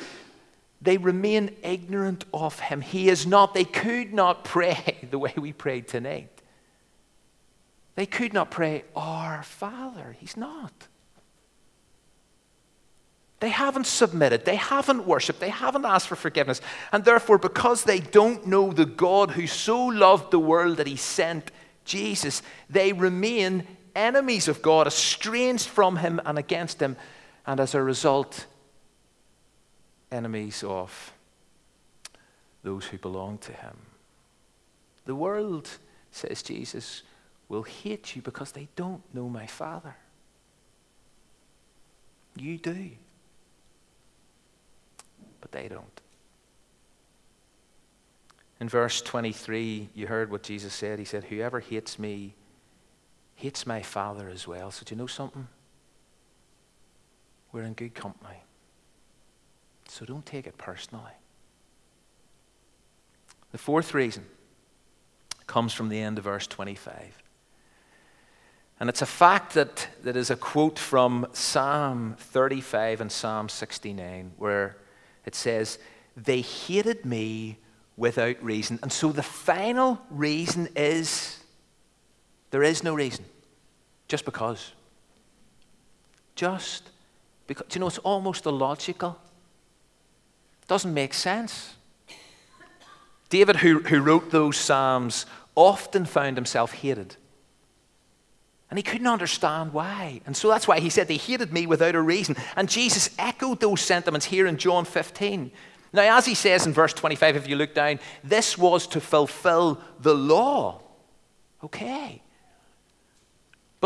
they 0.80 0.98
remain 0.98 1.56
ignorant 1.62 2.24
of 2.34 2.60
Him. 2.60 2.80
He 2.80 3.08
is 3.08 3.26
not, 3.26 3.54
they 3.54 3.64
could 3.64 4.12
not 4.12 4.44
pray 4.44 4.98
the 5.10 5.18
way 5.18 5.32
we 5.36 5.52
prayed 5.52 5.88
tonight. 5.88 6.30
They 7.94 8.06
could 8.06 8.34
not 8.34 8.50
pray, 8.50 8.84
Our 8.94 9.42
Father. 9.42 10.14
He's 10.20 10.36
not. 10.36 10.72
They 13.40 13.48
haven't 13.50 13.86
submitted. 13.86 14.44
They 14.44 14.56
haven't 14.56 15.06
worshiped. 15.06 15.40
They 15.40 15.50
haven't 15.50 15.84
asked 15.84 16.08
for 16.08 16.16
forgiveness. 16.16 16.60
And 16.92 17.04
therefore, 17.04 17.38
because 17.38 17.84
they 17.84 18.00
don't 18.00 18.46
know 18.46 18.72
the 18.72 18.86
God 18.86 19.32
who 19.32 19.46
so 19.46 19.86
loved 19.86 20.30
the 20.30 20.38
world 20.38 20.78
that 20.78 20.86
he 20.86 20.96
sent 20.96 21.50
Jesus, 21.84 22.42
they 22.70 22.92
remain 22.92 23.66
enemies 23.96 24.46
of 24.46 24.62
God, 24.62 24.86
estranged 24.86 25.66
from 25.66 25.96
him 25.96 26.20
and 26.24 26.38
against 26.38 26.80
him, 26.80 26.96
and 27.46 27.58
as 27.58 27.74
a 27.74 27.82
result, 27.82 28.46
enemies 30.12 30.62
of 30.62 31.12
those 32.62 32.86
who 32.86 32.98
belong 32.98 33.38
to 33.38 33.52
him. 33.52 33.76
The 35.04 35.14
world, 35.14 35.68
says 36.10 36.42
Jesus, 36.42 37.02
will 37.48 37.62
hate 37.62 38.14
you 38.14 38.22
because 38.22 38.52
they 38.52 38.68
don't 38.76 39.02
know 39.14 39.28
my 39.28 39.46
Father. 39.46 39.96
You 42.36 42.58
do. 42.58 42.90
But 45.40 45.52
they 45.52 45.68
don't. 45.68 46.00
In 48.60 48.68
verse 48.68 49.00
23, 49.02 49.90
you 49.94 50.06
heard 50.06 50.30
what 50.30 50.42
Jesus 50.42 50.72
said. 50.72 50.98
He 50.98 51.04
said, 51.04 51.24
Whoever 51.24 51.60
hates 51.60 51.98
me 51.98 52.34
hates 53.36 53.66
my 53.66 53.82
Father 53.82 54.28
as 54.28 54.48
well. 54.48 54.70
So, 54.70 54.82
do 54.84 54.94
you 54.94 54.98
know 54.98 55.06
something? 55.06 55.46
We're 57.52 57.62
in 57.62 57.74
good 57.74 57.94
company. 57.94 58.42
So, 59.88 60.04
don't 60.04 60.26
take 60.26 60.46
it 60.46 60.58
personally. 60.58 61.12
The 63.52 63.58
fourth 63.58 63.94
reason 63.94 64.24
comes 65.46 65.72
from 65.72 65.88
the 65.88 66.00
end 66.00 66.18
of 66.18 66.24
verse 66.24 66.46
25. 66.46 67.22
And 68.80 68.88
it's 68.90 69.02
a 69.02 69.06
fact 69.06 69.54
that, 69.54 69.88
that 70.02 70.16
is 70.16 70.30
a 70.30 70.36
quote 70.36 70.78
from 70.78 71.26
Psalm 71.32 72.16
35 72.18 73.00
and 73.00 73.12
Psalm 73.12 73.48
69, 73.48 74.32
where 74.36 74.76
it 75.24 75.34
says, 75.34 75.78
They 76.16 76.40
hated 76.40 77.06
me 77.06 77.58
without 77.96 78.42
reason. 78.42 78.78
And 78.82 78.92
so 78.92 79.12
the 79.12 79.22
final 79.22 80.00
reason 80.10 80.68
is 80.76 81.35
there 82.56 82.62
is 82.62 82.82
no 82.82 82.94
reason, 82.94 83.26
just 84.08 84.24
because. 84.24 84.72
Just 86.36 86.88
because. 87.46 87.66
Do 87.68 87.76
you 87.76 87.80
know, 87.80 87.86
it's 87.86 87.98
almost 87.98 88.46
illogical. 88.46 89.18
It 90.62 90.66
doesn't 90.66 90.94
make 90.94 91.12
sense. 91.12 91.74
David, 93.28 93.56
who, 93.56 93.80
who 93.80 94.00
wrote 94.00 94.30
those 94.30 94.56
Psalms, 94.56 95.26
often 95.54 96.06
found 96.06 96.38
himself 96.38 96.72
hated. 96.72 97.16
And 98.70 98.78
he 98.78 98.82
couldn't 98.82 99.06
understand 99.06 99.74
why. 99.74 100.22
And 100.24 100.34
so 100.34 100.48
that's 100.48 100.66
why 100.66 100.80
he 100.80 100.88
said, 100.88 101.08
They 101.08 101.18
hated 101.18 101.52
me 101.52 101.66
without 101.66 101.94
a 101.94 102.00
reason. 102.00 102.36
And 102.56 102.70
Jesus 102.70 103.10
echoed 103.18 103.60
those 103.60 103.82
sentiments 103.82 104.24
here 104.24 104.46
in 104.46 104.56
John 104.56 104.86
15. 104.86 105.50
Now, 105.92 106.16
as 106.16 106.24
he 106.24 106.34
says 106.34 106.66
in 106.66 106.72
verse 106.72 106.94
25, 106.94 107.36
if 107.36 107.48
you 107.48 107.56
look 107.56 107.74
down, 107.74 108.00
this 108.24 108.56
was 108.56 108.86
to 108.86 109.00
fulfill 109.02 109.78
the 110.00 110.14
law. 110.14 110.80
Okay. 111.62 112.22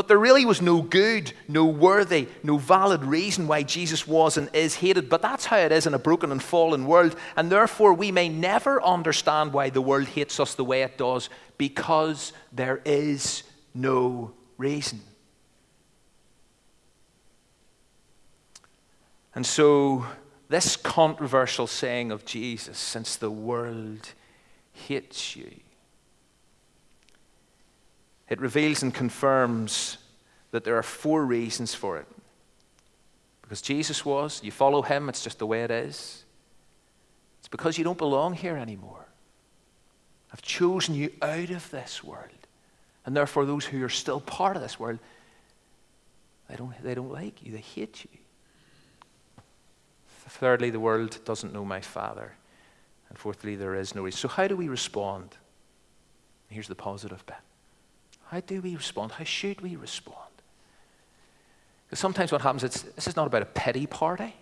But 0.01 0.09
there 0.09 0.19
really 0.19 0.47
was 0.47 0.63
no 0.63 0.81
good, 0.81 1.35
no 1.47 1.67
worthy, 1.67 2.27
no 2.43 2.57
valid 2.57 3.05
reason 3.05 3.47
why 3.47 3.63
Jesus 3.63 4.09
was 4.09 4.39
and 4.39 4.49
is 4.55 4.77
hated. 4.77 5.11
But 5.11 5.21
that's 5.21 5.45
how 5.45 5.59
it 5.59 5.73
is 5.73 5.87
in 5.87 5.93
a 5.93 5.99
broken 5.99 6.33
and 6.33 6.43
fallen 6.43 6.87
world. 6.87 7.15
And 7.37 7.53
therefore, 7.53 7.93
we 7.93 8.11
may 8.11 8.31
never 8.31 8.83
understand 8.83 9.53
why 9.53 9.69
the 9.69 9.83
world 9.83 10.07
hates 10.07 10.41
us 10.41 10.55
the 10.55 10.65
way 10.65 10.85
it 10.85 10.97
does 10.97 11.29
because 11.59 12.33
there 12.51 12.81
is 12.87 13.43
no 13.75 14.33
reason. 14.57 15.03
And 19.35 19.45
so, 19.45 20.07
this 20.49 20.77
controversial 20.77 21.67
saying 21.67 22.11
of 22.11 22.25
Jesus, 22.25 22.79
since 22.79 23.17
the 23.17 23.31
world 23.31 24.15
hates 24.73 25.37
you, 25.37 25.51
it 28.31 28.41
reveals 28.41 28.83
and 28.83 28.95
confirms 28.95 29.99
that 30.53 30.65
there 30.65 30.77
are 30.77 30.83
four 30.83 31.27
reasons 31.27 31.75
for 31.75 31.99
it. 31.99 32.07
Because 33.43 33.61
Jesus 33.61 34.05
was, 34.05 34.41
you 34.43 34.53
follow 34.53 34.83
him, 34.83 35.09
it's 35.09 35.23
just 35.23 35.41
the 35.41 35.47
way 35.47 35.65
it 35.65 35.71
is. 35.71 36.25
It's 37.41 37.49
because 37.49 37.77
you 37.77 37.85
don't 37.85 37.99
belong 37.99 38.35
here 38.35 38.57
anymore. 38.57 39.05
I've 40.33 40.43
chosen 40.43 40.95
you 40.95 41.11
out 41.21 41.51
of 41.51 41.69
this 41.71 42.05
world. 42.05 42.29
And 43.05 43.17
therefore, 43.17 43.45
those 43.45 43.65
who 43.65 43.83
are 43.85 43.89
still 43.89 44.21
part 44.21 44.55
of 44.55 44.63
this 44.63 44.79
world, 44.79 45.01
they 46.49 46.55
don't, 46.55 46.73
they 46.83 46.95
don't 46.95 47.11
like 47.11 47.43
you, 47.43 47.51
they 47.51 47.59
hate 47.59 48.05
you. 48.05 48.19
Thirdly, 50.29 50.71
the 50.71 50.79
world 50.79 51.19
doesn't 51.25 51.53
know 51.53 51.65
my 51.65 51.81
Father. 51.81 52.33
And 53.09 53.19
fourthly, 53.19 53.57
there 53.57 53.75
is 53.75 53.97
no 53.97 54.03
reason. 54.03 54.19
So, 54.19 54.29
how 54.29 54.47
do 54.47 54.57
we 54.57 54.69
respond? 54.69 55.37
Here's 56.49 56.69
the 56.69 56.77
positive 56.77 57.27
bit. 57.27 57.37
How 58.31 58.39
do 58.39 58.61
we 58.61 58.77
respond? 58.77 59.11
How 59.13 59.25
should 59.25 59.61
we 59.61 59.75
respond? 59.75 60.17
Because 61.87 61.99
sometimes 61.99 62.31
what 62.31 62.43
happens 62.43 62.63
is 62.63 62.83
this 62.83 63.09
is 63.09 63.17
not 63.17 63.27
about 63.27 63.43
a 63.43 63.47
pity 63.47 63.87
party. 63.87 64.37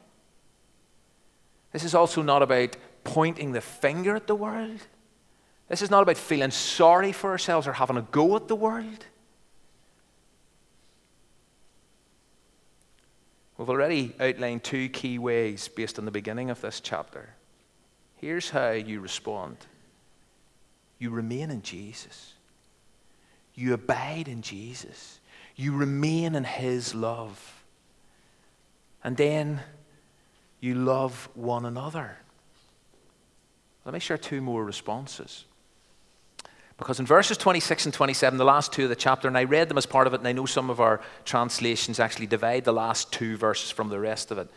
This 1.72 1.84
is 1.84 1.94
also 1.94 2.20
not 2.20 2.42
about 2.42 2.76
pointing 3.04 3.52
the 3.52 3.62
finger 3.62 4.14
at 4.14 4.26
the 4.26 4.34
world. 4.34 4.80
This 5.68 5.80
is 5.80 5.90
not 5.90 6.02
about 6.02 6.18
feeling 6.18 6.50
sorry 6.50 7.12
for 7.12 7.30
ourselves 7.30 7.66
or 7.66 7.72
having 7.72 7.96
a 7.96 8.02
go 8.02 8.36
at 8.36 8.48
the 8.48 8.56
world. 8.56 9.06
We've 13.56 13.70
already 13.70 14.14
outlined 14.20 14.64
two 14.64 14.90
key 14.90 15.18
ways 15.18 15.66
based 15.66 15.98
on 15.98 16.04
the 16.04 16.10
beginning 16.10 16.50
of 16.50 16.60
this 16.60 16.80
chapter. 16.80 17.30
Here's 18.16 18.50
how 18.50 18.70
you 18.70 19.00
respond 19.00 19.56
you 20.98 21.10
remain 21.10 21.50
in 21.50 21.62
Jesus, 21.62 22.34
you 23.58 23.74
abide 23.74 24.28
in 24.28 24.40
Jesus, 24.40 25.20
you 25.56 25.74
remain 25.74 26.34
in 26.34 26.44
His 26.44 26.94
love, 26.94 27.64
and 29.02 29.16
then 29.16 29.60
you 30.60 30.74
love 30.74 31.28
one 31.34 31.64
another. 31.64 32.18
Let 33.84 33.94
me 33.94 34.00
share 34.00 34.18
two 34.18 34.40
more 34.40 34.64
responses. 34.64 35.44
Because 36.76 37.00
in 37.00 37.06
verses 37.06 37.36
26 37.36 37.86
and 37.86 37.94
27, 37.94 38.38
the 38.38 38.44
last 38.44 38.72
two 38.72 38.84
of 38.84 38.88
the 38.88 38.96
chapter, 38.96 39.26
and 39.26 39.36
I 39.36 39.44
read 39.44 39.68
them 39.68 39.78
as 39.78 39.86
part 39.86 40.06
of 40.06 40.14
it, 40.14 40.20
and 40.20 40.28
I 40.28 40.32
know 40.32 40.46
some 40.46 40.70
of 40.70 40.78
our 40.78 41.00
translations 41.24 41.98
actually 41.98 42.28
divide 42.28 42.64
the 42.64 42.72
last 42.72 43.12
two 43.12 43.36
verses 43.36 43.72
from 43.72 43.88
the 43.88 43.98
rest 43.98 44.30
of 44.30 44.38
it. 44.38 44.48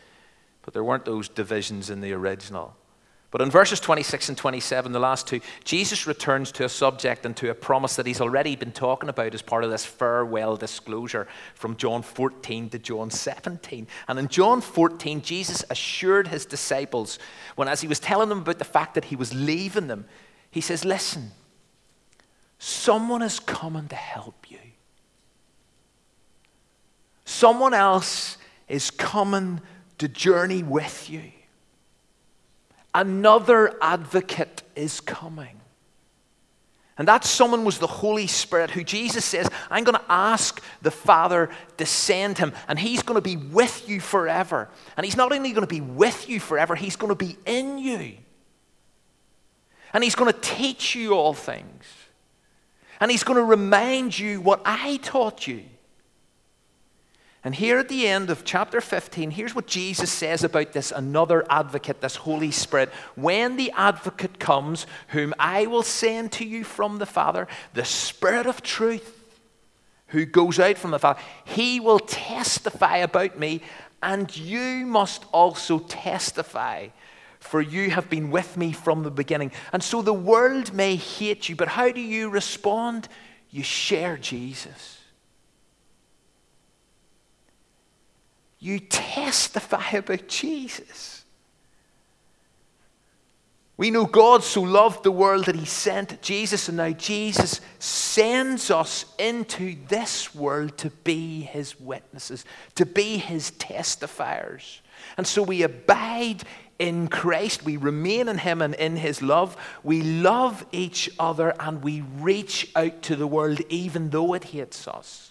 But 0.62 0.76
there 0.76 0.84
weren't 0.84 1.06
those 1.06 1.28
divisions 1.28 1.90
in 1.90 2.02
the 2.02 2.14
original. 2.14 2.76
But 3.32 3.42
in 3.42 3.50
verses 3.50 3.80
26 3.80 4.30
and 4.30 4.38
27, 4.38 4.92
the 4.92 5.00
last 5.00 5.26
two, 5.26 5.40
Jesus 5.64 6.06
returns 6.06 6.52
to 6.52 6.66
a 6.66 6.70
subject 6.70 7.26
and 7.26 7.36
to 7.38 7.50
a 7.50 7.56
promise 7.56 7.96
that 7.96 8.06
he's 8.06 8.20
already 8.22 8.58
been 8.58 8.74
talking 8.74 9.10
about 9.10 9.34
as 9.34 9.42
part 9.42 9.64
of 9.64 9.72
this 9.72 9.86
farewell 9.86 10.58
disclosure 10.58 11.28
from 11.56 11.78
John 11.78 12.02
14 12.02 12.70
to 12.72 12.80
John 12.80 13.10
17. 13.10 13.88
And 14.10 14.20
in 14.20 14.28
John 14.28 14.60
14, 14.60 15.22
Jesus 15.22 15.64
assured 15.70 16.28
his 16.28 16.46
disciples, 16.46 17.20
when 17.56 17.70
as 17.70 17.80
he 17.80 17.88
was 17.88 18.00
telling 18.00 18.28
them 18.28 18.40
about 18.40 18.60
the 18.60 18.66
fact 18.66 18.96
that 18.96 19.06
he 19.06 19.16
was 19.16 19.34
leaving 19.34 19.88
them, 19.88 20.06
he 20.52 20.60
says, 20.60 20.84
Listen, 20.84 21.32
Someone 22.64 23.24
is 23.24 23.40
coming 23.40 23.88
to 23.88 23.96
help 23.96 24.52
you. 24.52 24.60
Someone 27.26 27.74
else 27.74 28.38
is 28.68 28.92
coming 28.92 29.62
to 29.98 30.08
journey 30.08 30.62
with 30.62 31.10
you. 31.10 31.24
Another 32.94 33.78
advocate 33.82 34.64
is 34.76 35.00
coming. 35.00 35.62
And 36.98 37.08
that 37.08 37.24
someone 37.24 37.64
was 37.64 37.80
the 37.80 37.88
Holy 37.88 38.28
Spirit, 38.28 38.70
who 38.70 38.84
Jesus 38.84 39.26
says, 39.26 39.50
I'm 39.70 39.84
going 39.84 39.98
to 39.98 40.06
ask 40.08 40.62
the 40.82 40.92
Father 40.92 41.50
to 41.78 41.86
send 41.86 42.38
him, 42.38 42.54
and 42.68 42.78
he's 42.78 43.02
going 43.02 43.16
to 43.16 43.22
be 43.22 43.38
with 43.38 43.90
you 43.90 44.00
forever. 44.00 44.70
And 44.98 45.06
he's 45.06 45.16
not 45.16 45.32
only 45.32 45.52
going 45.52 45.66
to 45.66 45.68
be 45.68 45.82
with 45.82 46.30
you 46.30 46.40
forever, 46.40 46.76
he's 46.76 46.98
going 46.98 47.10
to 47.10 47.16
be 47.16 47.38
in 47.46 47.78
you. 47.78 48.18
And 49.94 50.04
he's 50.04 50.16
going 50.16 50.32
to 50.32 50.40
teach 50.42 50.94
you 50.94 51.14
all 51.14 51.34
things. 51.34 51.86
And 53.00 53.10
he's 53.10 53.24
going 53.24 53.38
to 53.38 53.44
remind 53.44 54.20
you 54.20 54.40
what 54.40 54.62
I 54.64 54.98
taught 54.98 55.48
you. 55.48 55.64
And 57.44 57.56
here 57.56 57.80
at 57.80 57.90
the 57.90 58.08
end 58.08 58.30
of 58.30 58.46
chapter 58.46 58.80
15, 58.82 59.32
here's 59.32 59.56
what 59.56 59.66
Jesus 59.66 60.12
says 60.12 60.44
about 60.44 60.74
this 60.74 60.92
another 60.92 61.44
advocate, 61.50 62.00
this 62.00 62.18
Holy 62.18 62.52
Spirit. 62.52 62.90
When 63.16 63.58
the 63.58 63.72
advocate 63.72 64.40
comes, 64.40 64.86
whom 65.08 65.34
I 65.40 65.66
will 65.66 65.82
send 65.82 66.32
to 66.34 66.46
you 66.46 66.64
from 66.64 67.00
the 67.00 67.08
Father, 67.08 67.48
the 67.74 67.86
Spirit 67.86 68.46
of 68.46 68.62
truth, 68.62 69.18
who 70.08 70.26
goes 70.26 70.60
out 70.60 70.78
from 70.78 70.92
the 70.92 71.00
Father, 71.00 71.20
he 71.46 71.80
will 71.80 72.00
testify 72.00 72.98
about 72.98 73.40
me, 73.40 73.62
and 74.04 74.36
you 74.38 74.86
must 74.86 75.26
also 75.32 75.80
testify 75.80 76.90
for 77.40 77.60
you 77.60 77.90
have 77.90 78.08
been 78.08 78.30
with 78.30 78.56
me 78.56 78.72
from 78.72 79.02
the 79.02 79.10
beginning. 79.10 79.52
And 79.74 79.82
so 79.82 80.04
the 80.04 80.14
world 80.14 80.74
may 80.74 80.96
hate 80.96 81.50
you, 81.50 81.56
but 81.56 81.70
how 81.70 81.92
do 81.92 82.00
you 82.00 82.30
respond? 82.30 83.08
You 83.50 83.64
share 83.64 84.16
Jesus. 84.16 85.01
You 88.62 88.80
testify 88.80 89.98
about 89.98 90.28
Jesus. 90.28 91.26
We 93.76 93.90
know 93.90 94.06
God 94.06 94.44
so 94.44 94.62
loved 94.62 95.04
the 95.04 95.12
world 95.12 95.46
that 95.46 95.56
he 95.56 95.66
sent 95.66 96.22
Jesus, 96.22 96.68
and 96.68 96.78
now 96.78 96.92
Jesus 96.92 97.60
sends 97.80 98.70
us 98.70 99.06
into 99.18 99.76
this 99.88 100.36
world 100.36 100.78
to 100.78 100.92
be 101.04 101.42
his 101.42 101.80
witnesses, 101.80 102.46
to 102.76 102.86
be 102.86 103.18
his 103.18 103.50
testifiers. 103.50 104.82
And 105.18 105.26
so 105.26 105.42
we 105.42 105.64
abide 105.64 106.44
in 106.78 107.08
Christ, 107.08 107.64
we 107.64 107.78
remain 107.78 108.28
in 108.28 108.40
Him 108.40 108.60
and 108.60 108.74
in 108.74 108.96
His 108.96 109.22
love. 109.22 109.56
We 109.84 110.02
love 110.02 110.66
each 110.72 111.12
other 111.20 111.54
and 111.60 111.84
we 111.84 112.02
reach 112.02 112.72
out 112.76 113.04
to 113.04 113.16
the 113.16 113.28
world 113.28 113.62
even 113.70 114.10
though 114.10 114.34
it 114.34 114.46
hates 114.46 114.88
us. 114.88 115.31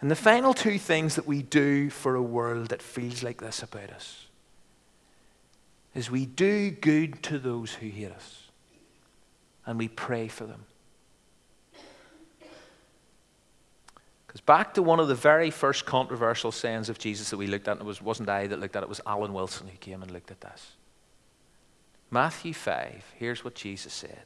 And 0.00 0.10
the 0.10 0.16
final 0.16 0.54
two 0.54 0.78
things 0.78 1.16
that 1.16 1.26
we 1.26 1.42
do 1.42 1.90
for 1.90 2.14
a 2.14 2.22
world 2.22 2.68
that 2.68 2.82
feels 2.82 3.22
like 3.22 3.40
this 3.40 3.62
about 3.62 3.90
us 3.90 4.26
is 5.94 6.10
we 6.10 6.26
do 6.26 6.70
good 6.70 7.22
to 7.24 7.38
those 7.38 7.74
who 7.74 7.88
hate 7.88 8.12
us 8.12 8.44
and 9.66 9.78
we 9.78 9.88
pray 9.88 10.28
for 10.28 10.44
them. 10.44 10.64
Because 14.26 14.40
back 14.42 14.74
to 14.74 14.82
one 14.82 15.00
of 15.00 15.08
the 15.08 15.14
very 15.14 15.50
first 15.50 15.86
controversial 15.86 16.52
sayings 16.52 16.88
of 16.88 16.98
Jesus 16.98 17.30
that 17.30 17.36
we 17.36 17.46
looked 17.46 17.66
at, 17.66 17.72
and 17.72 17.80
it 17.80 17.86
was, 17.86 18.00
wasn't 18.00 18.28
I 18.28 18.46
that 18.46 18.60
looked 18.60 18.76
at 18.76 18.82
it, 18.82 18.86
it 18.86 18.88
was 18.88 19.00
Alan 19.06 19.32
Wilson 19.32 19.66
who 19.66 19.76
came 19.78 20.02
and 20.02 20.10
looked 20.10 20.30
at 20.30 20.40
this. 20.40 20.72
Matthew 22.10 22.54
5, 22.54 23.14
here's 23.18 23.44
what 23.44 23.54
Jesus 23.54 23.92
said 23.92 24.22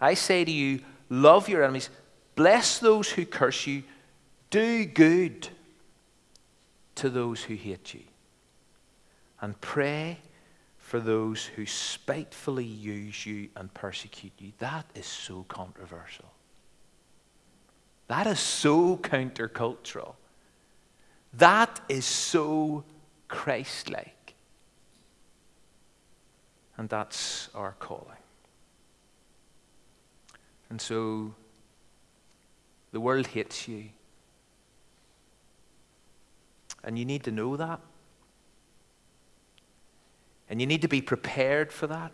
I 0.00 0.14
say 0.14 0.44
to 0.44 0.50
you, 0.50 0.80
love 1.08 1.48
your 1.48 1.62
enemies, 1.62 1.88
Bless 2.34 2.78
those 2.78 3.10
who 3.10 3.26
curse 3.26 3.66
you, 3.66 3.82
do 4.52 4.84
good 4.84 5.48
to 6.94 7.08
those 7.08 7.42
who 7.42 7.54
hate 7.54 7.94
you, 7.94 8.02
and 9.40 9.58
pray 9.60 10.18
for 10.76 11.00
those 11.00 11.46
who 11.46 11.64
spitefully 11.64 12.66
use 12.66 13.24
you 13.24 13.48
and 13.56 13.72
persecute 13.72 14.32
you. 14.38 14.52
That 14.58 14.84
is 14.94 15.06
so 15.06 15.46
controversial. 15.48 16.30
That 18.08 18.26
is 18.26 18.38
so 18.38 18.98
countercultural. 18.98 20.16
That 21.32 21.80
is 21.88 22.04
so 22.04 22.84
Christ 23.28 23.88
like. 23.88 24.34
And 26.76 26.90
that's 26.90 27.48
our 27.54 27.74
calling. 27.78 28.22
And 30.68 30.78
so 30.78 31.34
the 32.92 33.00
world 33.00 33.28
hates 33.28 33.66
you. 33.66 33.88
And 36.84 36.98
you 36.98 37.04
need 37.04 37.24
to 37.24 37.30
know 37.30 37.56
that. 37.56 37.80
And 40.48 40.60
you 40.60 40.66
need 40.66 40.82
to 40.82 40.88
be 40.88 41.00
prepared 41.00 41.72
for 41.72 41.86
that. 41.86 42.12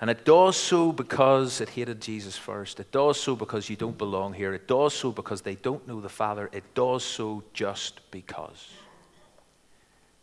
And 0.00 0.10
it 0.10 0.24
does 0.24 0.56
so 0.56 0.90
because 0.90 1.60
it 1.60 1.68
hated 1.68 2.00
Jesus 2.00 2.36
first. 2.36 2.80
It 2.80 2.90
does 2.90 3.20
so 3.20 3.36
because 3.36 3.70
you 3.70 3.76
don't 3.76 3.96
belong 3.96 4.32
here. 4.32 4.52
It 4.52 4.66
does 4.66 4.94
so 4.94 5.12
because 5.12 5.42
they 5.42 5.54
don't 5.54 5.86
know 5.86 6.00
the 6.00 6.08
Father. 6.08 6.50
It 6.52 6.64
does 6.74 7.04
so 7.04 7.44
just 7.52 8.00
because. 8.10 8.68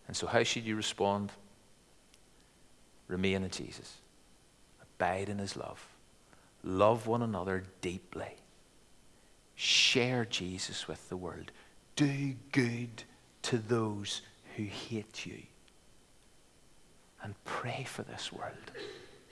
And 0.06 0.17
so, 0.17 0.28
how 0.28 0.43
should 0.43 0.65
you 0.65 0.76
respond? 0.76 1.32
Remain 3.08 3.43
in 3.43 3.50
Jesus, 3.52 3.95
abide 4.82 5.30
in 5.30 5.38
His 5.38 5.56
love, 5.56 5.84
love 6.63 7.08
one 7.08 7.22
another 7.22 7.63
deeply, 7.80 8.36
share 9.56 10.26
Jesus 10.26 10.88
with 10.88 11.08
the 11.10 11.15
world, 11.15 11.52
do 12.00 12.34
good 12.54 13.04
to 13.42 13.58
those 13.58 14.22
who 14.56 14.64
hate 14.64 15.26
you, 15.26 15.42
and 17.22 17.36
pray 17.44 17.84
for 17.86 18.04
this 18.04 18.32
world. 18.32 18.72